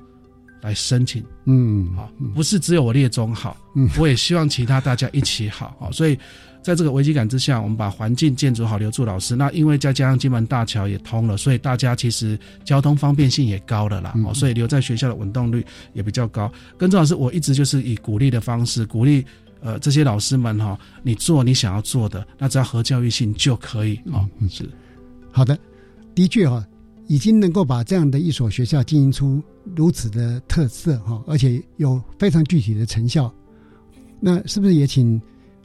[0.62, 1.24] 来申请。
[1.44, 6.18] 嗯，好，不是只有我列中好，嗯，我也希望其他大家一起好，好，所以。
[6.62, 9.34] 在这个危机感之下，我们把环境建筑好，留住老师。
[9.34, 14.14] 那因为再加上金门大桥也通了，所以大家其实交通方便性也高了啦。
[14.24, 16.50] 哦，所以留在学校的稳动率也比较高。
[16.78, 19.24] 跟周老师，我一直就是以鼓励的方式鼓励
[19.60, 24.24] 呃这些老师们哈，你做你想要做的，那只要合教育性就可以哦。
[24.48, 24.64] 是，
[25.32, 25.58] 好的，
[26.14, 26.64] 的确哈，
[27.08, 29.42] 已经能够把这样的一所学校经营出
[29.74, 33.32] 如此的特色哈，而且有非常具体的成效。
[34.20, 35.20] 那是不是也请？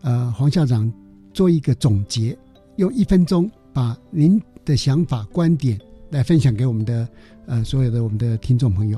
[0.08, 0.90] 呃，黄校长
[1.34, 2.38] 做一个总结，
[2.78, 5.78] 用一分钟把您的想法、观点
[6.12, 7.06] 来分享给我们的
[7.46, 8.98] 呃所有的我们的听众朋友。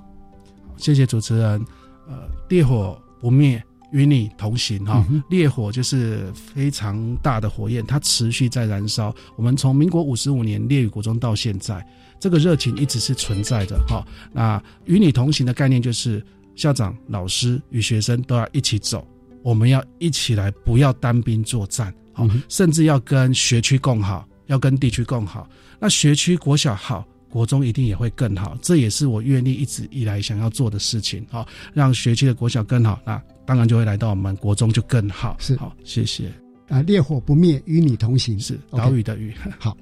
[0.78, 1.66] 谢谢主持人。
[2.07, 3.60] 呃，烈火不灭，
[3.91, 5.03] 与你同行哈。
[5.32, 9.12] 烈火就是非常大的火焰，它持续在燃烧。
[9.36, 11.84] 我们从民国五十五年烈雨国中到现在，
[12.20, 14.05] 这个热情一直是存在的哈。
[14.32, 16.24] 那与你同行的概念就是
[16.55, 19.07] 校长、老师与学生都要一起走。
[19.42, 25.50] 我们要一起来，不要单兵作战，好，甚至要跟学区共好，要跟地区共好。
[25.80, 28.58] 那学区国小好，国中一定也会更好。
[28.62, 35.38] 这也是我愿意一直以来想要做的事情，好，让学区的国小更好，那当然就会来到我们国中就更好。
[35.40, 36.32] 是，好，谢谢。
[36.68, 38.40] 啊，烈火不灭，与你同行。
[38.40, 39.34] 是岛屿的屿。
[39.58, 39.76] 好，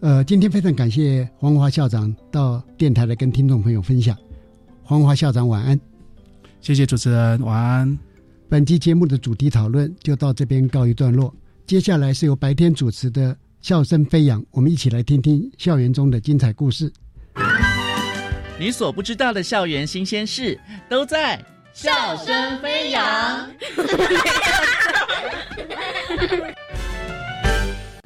[0.00, 4.16] 呃，今天非常感谢黄华校长到电台来跟听众朋友分享。
[4.82, 5.78] 黄华校长晚安。
[6.60, 8.07] 谢谢主持人，晚安。
[8.50, 11.34] 本期节目的主题讨论就到这边告一段落。
[11.66, 16.90] 接下来是由白天主持的《笑声飞扬》，我们一起来听听校园中的精彩故事。
[18.58, 21.36] 你所不知道的校园新鲜事，都在
[21.74, 23.04] 《笑声飞扬》。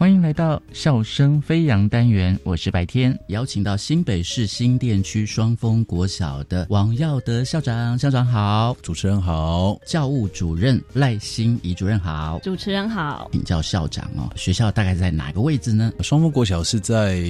[0.02, 15.92] 欢迎来到笑声飞扬单元，我是白天，邀请到新北市新店区双峰国小的王耀德校长，校长好，主持人好，教务主任赖欣怡主任好，主持人好，请教校长哦，学校大概在哪个位置呢？
[16.00, 17.22] 双峰国小是在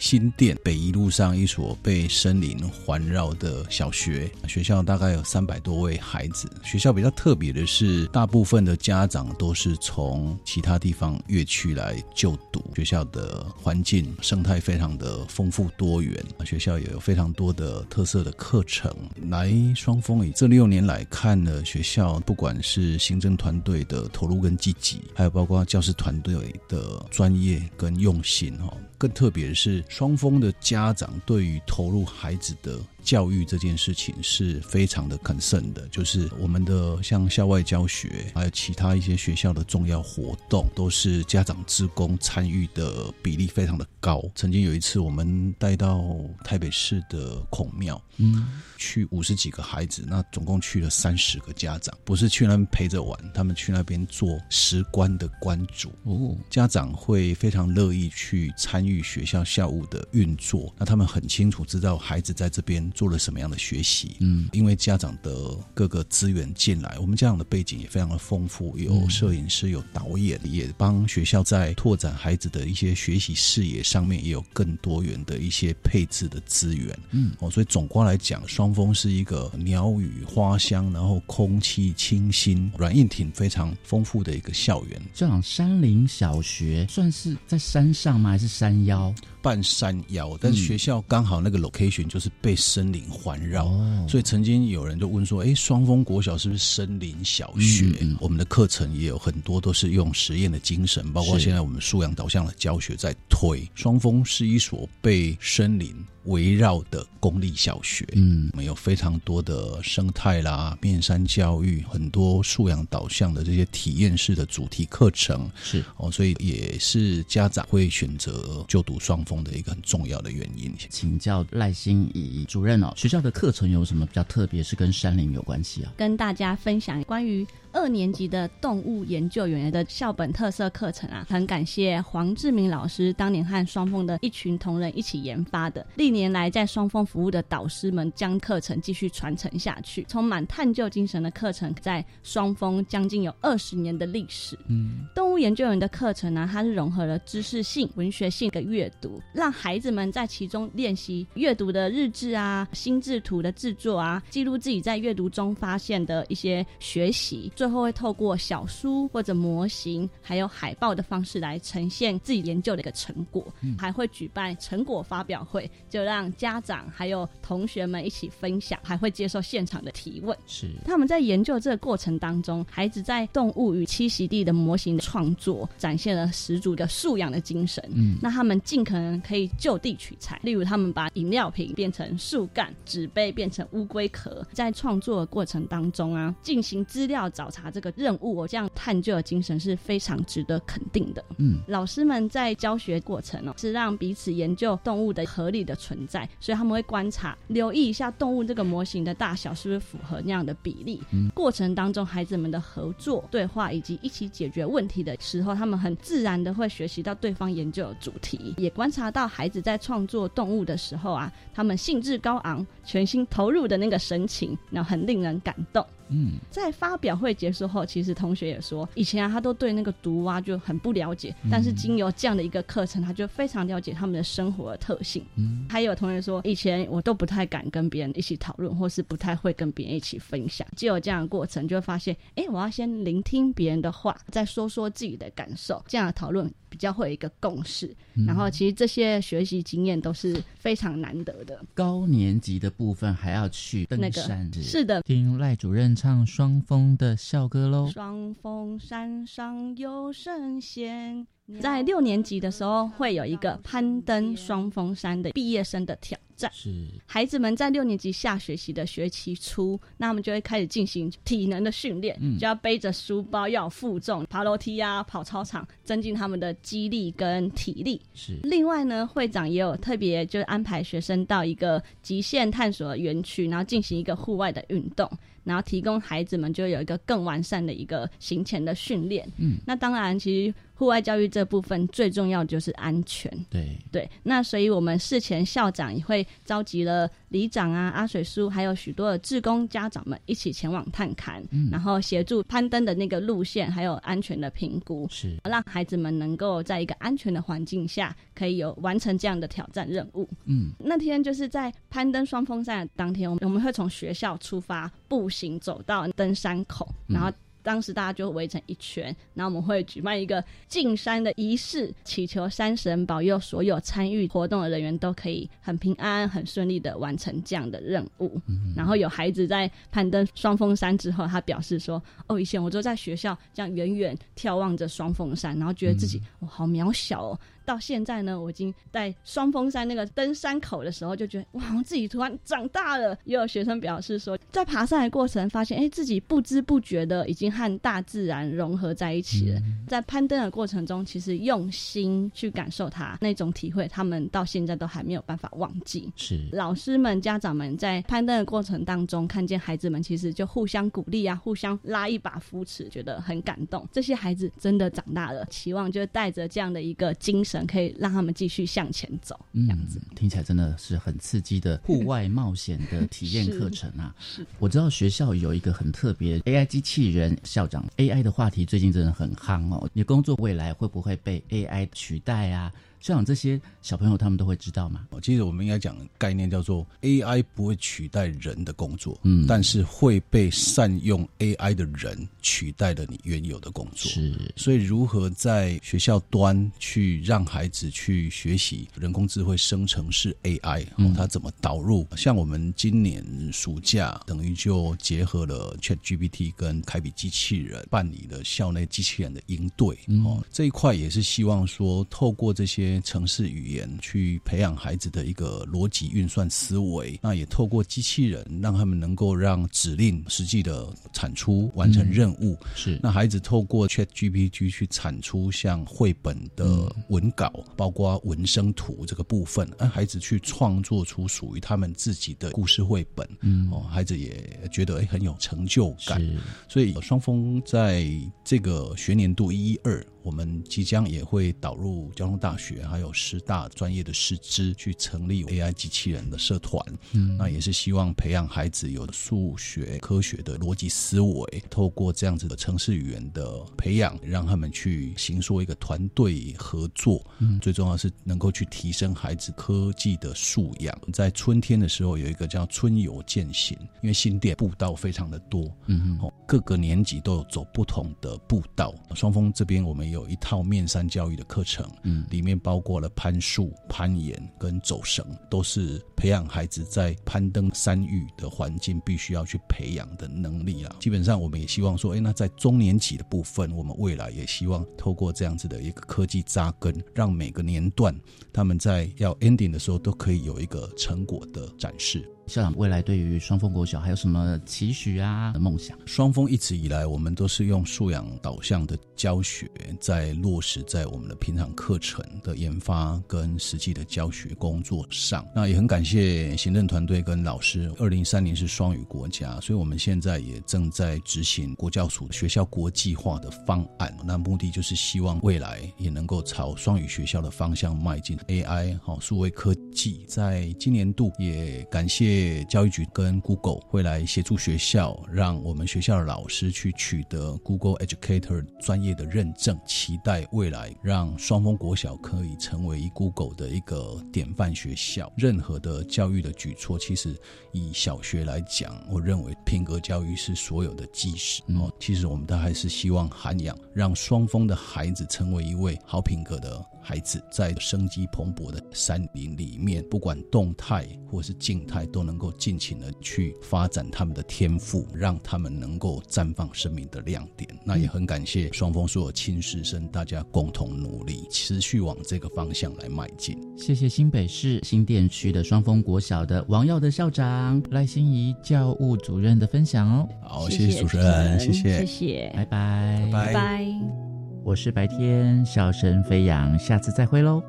[0.00, 6.50] 新店北一路上一所被森林环绕的小学，学校大概有三百多位孩子。
[6.64, 12.02] 学校比较特别的是，大部分的家长都是从其他地方越区来。
[12.16, 18.90] 就读学校的环境生态非常的丰富多元，学校也有非常多的特色的课程。
[19.28, 26.34] 来双峰以这六年来看呢，学校不管是行政团队的投入跟积极，还有包括教师团队
[26.66, 32.78] 的专业跟用心哈，更特别的是，双方的家长对于投入孩子的。
[33.06, 44.20] 教育这件事情是非常的 concern 的，就是我们的像校外教学，还有其他一些学校的重要活动，都是家长职工参与的比例非常的高。
[44.34, 46.04] 曾经有一次，我们带到
[46.42, 55.92] 台北市的孔庙，嗯，去五十几个孩子，那总共去了三十个家长，不是去那边陪着玩，他们去那边做石棺的棺主。
[56.02, 62.76] 哦，家长会非常乐意去参与学校校务的运作，那他们很清楚知道孩子在这边。
[62.94, 64.16] 做了什么样的学习？
[64.20, 76.98] 嗯，因为家长的各个资源进来，我们家长的背景也非常的丰富，有摄影师，有导演，也帮学校在拓展孩子的一些学习视野上面也有更多元的一些配置的资源。
[77.10, 85.02] 嗯，哦，所以总括来讲，双峰是一个鸟语花香，然后空气清新、软硬挺非常丰富的一个校园。
[85.14, 88.30] 这样山林小学算是在山上吗？
[88.30, 89.14] 还是山腰？
[89.46, 93.66] 半山腰，但是学校刚好那个 location 就是被森林环绕，
[94.08, 103.70] 所以曾经有人就问说：“哎，双峰国小是不是森林小学？”我们的课程也有很多都是用实验的精神，包括现在我们素养导向的教学在推。
[103.76, 105.94] 双峰是一所被森林。
[106.26, 120.72] 围绕的公立小学，嗯，我们有非常多的生态啦、面山教育，很多素养导向的这些体验式的主题课程，是哦，所以也是家长会选择就读双峰的一个很重要的原因。
[120.76, 125.92] 请教赖心怡主任哦，学校的课程有什么比较特别，是跟山林有关系啊？
[125.96, 127.46] 跟大家分享关于。
[127.72, 135.86] 二年级的动物研究员的校本特色课程啊，很感谢黄志明老师当年和双峰的一群同仁一起研发的。
[135.96, 144.58] 历年来在双峰服务的导师们将课程继续传承下去，充满探究精神的课程在双峰将近有二十年的历史。
[144.68, 157.52] 嗯，动物研究员的课程呢，它是融合了知识性、文学性的阅读，让孩子们在其中练习阅读的日志啊、心智图的制作啊，记录自己在阅读中发现的一些学习。
[157.54, 163.46] 最后会透过小书或者模型，还有海报的方式来呈现自己研究的一个成果，
[163.78, 170.36] 还会举办成果发表会，就让家长还有同学们一起分享，还会接受现场的提问。
[170.46, 177.82] 是他们在研究这个过程当中，孩子在动物与栖息地的模型的创作，展现了十足的素养的精神。
[177.94, 187.50] 嗯，那他们尽可能可以就地取材，例如他们把饮料瓶变成树干，纸杯变成乌龟壳，在创作的过程当中啊，进行资料找。
[187.56, 191.24] 查这个任务，我这样探究的精神是非常值得肯定的。
[191.38, 201.00] 嗯，老师们在教学过程哦，是让彼此研究动物的合理的存在，所以他们会观察、留意一下动物这个模型的大小是不是符合那样的比例。
[201.12, 215.86] 嗯，过程当中，孩子们的合作、对话以及一起解决问题的时候，他们很自然的会学习到对方研究的主题，也观察察到孩子在创作动物的时候啊，他们兴致高昂、全心投入的那个神情，那很令人感动。
[216.08, 225.24] 嗯，在发表会结束后，其实同学也说，以前啊，他都对那个毒蛙就很不了解，但是经由这样的一个课程，他就非常了解他们的生活的特性。
[225.36, 236.52] 嗯，还有同学说，以前我都不太敢跟别人一起讨论，或是不太会跟别人一起分享，就有这样的过程，就会发现，哎，我要先聆听别人的话，再说说自己的感受，这样的讨论。
[236.68, 237.96] 比较会有一个共识，
[238.26, 241.58] 然后其实这些学习经验都是非常难得的。
[241.72, 247.88] 高年级的部分还要去登山，是的，听赖主任唱双峰的校歌喽。
[247.88, 251.26] 双峰山上有神仙。
[251.60, 256.50] 在六年级的时候，会有一个攀登双峰山的毕业生的挑战。
[256.54, 256.70] 是
[257.06, 268.00] 孩子们在六年级下学期的学期初，那他们就会开始进行体能的训练，嗯就要背着书包，要负重，爬楼梯啊，跑操场，增进他们的肌力跟体力。
[268.14, 275.10] 是另外呢，会长也有特别就是安排学生到一个极限探索园区，然后进行一个户外的运动。
[275.44, 279.24] 然后提供孩子们就有一个更完善的一个行前的训练。
[279.36, 283.30] 嗯，那当然，其实户外教育这部分最重要就是安全。
[283.48, 300.28] 对对，那所以我们事前校长也会召集了里长啊、阿水叔，还有许多的志工家长们一起前往探勘，然后协助攀登的那个路线还有安全的评估，是让孩子们能够在一个安全的环境下，可以有完成这样的挑战任务。
[300.46, 305.30] 嗯，那天就是在攀登双峰山的当天，我们我们会从学校出发步。
[305.36, 307.30] 行走到登山口，然后
[307.66, 318.40] 当时大家就围成一圈，然后我们会举办一个进山的仪式，祈求山神保佑所有参与活动的人员都可以很平安、很顺利的完成这样的任务。
[318.76, 333.18] 然后有孩子在攀登双峰山之后，他表示说：“哦，以前我就在学校这样远远眺望着双峰山，然后觉得自己哦好渺小哦。”到现在呢，我已经在双峰山那个登山口的时候，就觉得哇，自己突然长大了。
[333.24, 339.60] 也有学生表示说，在爬山的过程发现，哎，自己不知不觉的已经和大自然融合在一起了。
[339.88, 346.12] 在攀登的过程中，其实用心去感受它那种体会，他们到现在都还没有办法忘记。
[346.14, 353.86] 是老师们、家长们在攀登的过程当中，看见孩子们其实就互相鼓励啊，互相拉一把扶持，觉得很感动。
[353.90, 357.55] 这些孩子真的长大了，期望就带着这样的一个精神。
[357.64, 364.12] 可以让他们继续向前走，这样子听起来真的是很刺激的户外冒险的体验课程啊！
[364.18, 369.88] 是，我知道学校有一个很特别 AI 机器人校长 AI 的话题，最近真的很夯哦。
[369.92, 372.72] 你工作未来会不会被 AI 取代啊？
[373.00, 375.06] 校长，这些小朋友他们都会知道吗？
[375.22, 384.10] 其实我们应该讲概念叫做 AI 不会取代人的工作，嗯，但是会被善用 AI 的人取代了你原有的工作。
[384.10, 392.06] 是，所以如何在学校端去让孩子去学习人工智慧生成式 AI，哦，它怎么导入？
[392.16, 402.85] 像我们今年暑假等于就结合了 ChatGPT 跟凯比机器人办理了校内机器人的应对，哦，这一块也是希望说透过这些。
[403.02, 412.56] 城市语言去培养孩子的一个逻辑运算思维，那也透过机器人让他们能够让指令实际的产出完成任务。
[412.74, 423.28] 是那孩子透过 Chat GPT 去产出像绘本的文稿，包括文生图这个部分，让孩子去创作出属于他们自己的故事绘本。
[423.40, 426.20] 嗯，哦，孩子也觉得哎很有成就感。
[426.68, 428.08] 所以双峰在
[428.44, 430.04] 这个学年度一一二。
[430.26, 436.84] 我们即将也会导入交通大学，还有师大专业的师资去成立 AI 机器人的社团。
[437.12, 447.24] 嗯，那也是希望培养孩子有数学、科学的逻辑思维，透过这样子的城市语言的培养，让他们去行说一个团队合作。
[447.38, 450.92] 嗯，最重要是能够去提升孩子科技的素养。
[451.12, 455.72] 在春天的时候，有一个叫春游践行，因为新店步道非常的多。
[455.86, 458.92] 嗯嗯，各个年级都有走不同的步道。
[459.14, 460.26] 双峰这边我们有。
[460.26, 470.96] 一套面山教育的课程，嗯，里面包括了攀树、攀岩跟走绳，都是培养孩子在攀登山域的环境必须要去培养的能力啊。
[470.98, 478.12] 基本上，我们也希望说，哎，那在中年级的部分，我们未来也希望透过这样子的一个科技扎根，让每个年段
[478.52, 482.28] 他们在要 ending 的时候都可以有一个成果的展示。
[482.46, 485.98] 校长未来对于双峰国小还有什么期许啊、梦想？
[486.06, 489.68] 双峰一直以来，我们都是用素养导向的教学，
[490.00, 495.44] 在落实在我们的平常课程的研发跟实际的教学工作上。
[495.54, 497.92] 那也很感谢行政团队跟老师。
[497.98, 504.16] 二零三年是双语国家，所以我们现在也正在执行国教署学校国际化的方案。
[504.24, 508.36] 那目的就是希望未来也能够朝双语学校的方向迈进。
[508.46, 512.35] AI 好，数位科技，在今年度也感谢。
[512.64, 525.32] 教育局跟 Google 会来协助学校，让我们学校的老师去取得 Google Educator 专业的认证，期待未来让双峰国小可以成为 Google 的一个典范学校。
[525.36, 527.36] 任何的教育的举措，其实
[527.72, 531.92] 以小学来讲，我认为品格教育是所有的基石哦。
[531.98, 536.84] 其实我们都还是希望涵养，让双峰的孩子成为一位好品格的。
[537.08, 547.70] 孩子在生机蓬勃的山林里面，不管动态或是静态，都能够尽情的去发展他们的天赋，让他们能够绽放生命的亮点。
[547.84, 553.56] 那也很感谢双峰所有亲师生，大家共同努力，持续往这个方向来迈进。
[553.78, 560.28] 谢谢新北市新店区的双峰国小的王耀的校长赖心怡教务主任的分享哦。
[560.42, 564.25] 好，谢谢主持人，谢谢，谢谢，拜拜，拜拜。
[564.66, 567.62] 我是白天笑声飞扬，下次再会喽。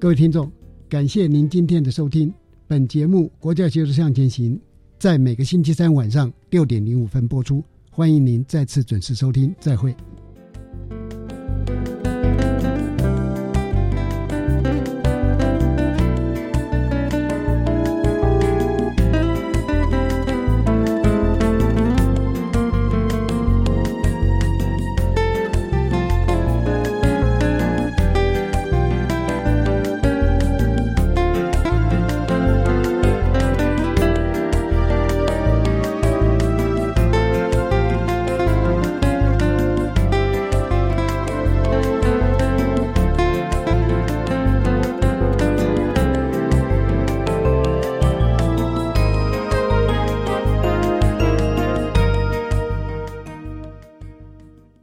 [0.00, 0.50] 各位听众，
[0.88, 2.34] 感谢您今天的收听。
[2.66, 4.56] 本节目《国教学术向前行》
[4.98, 7.62] 在每个星期三晚上六点零五分播出，
[7.92, 9.94] 欢迎您再次准时收听，再会。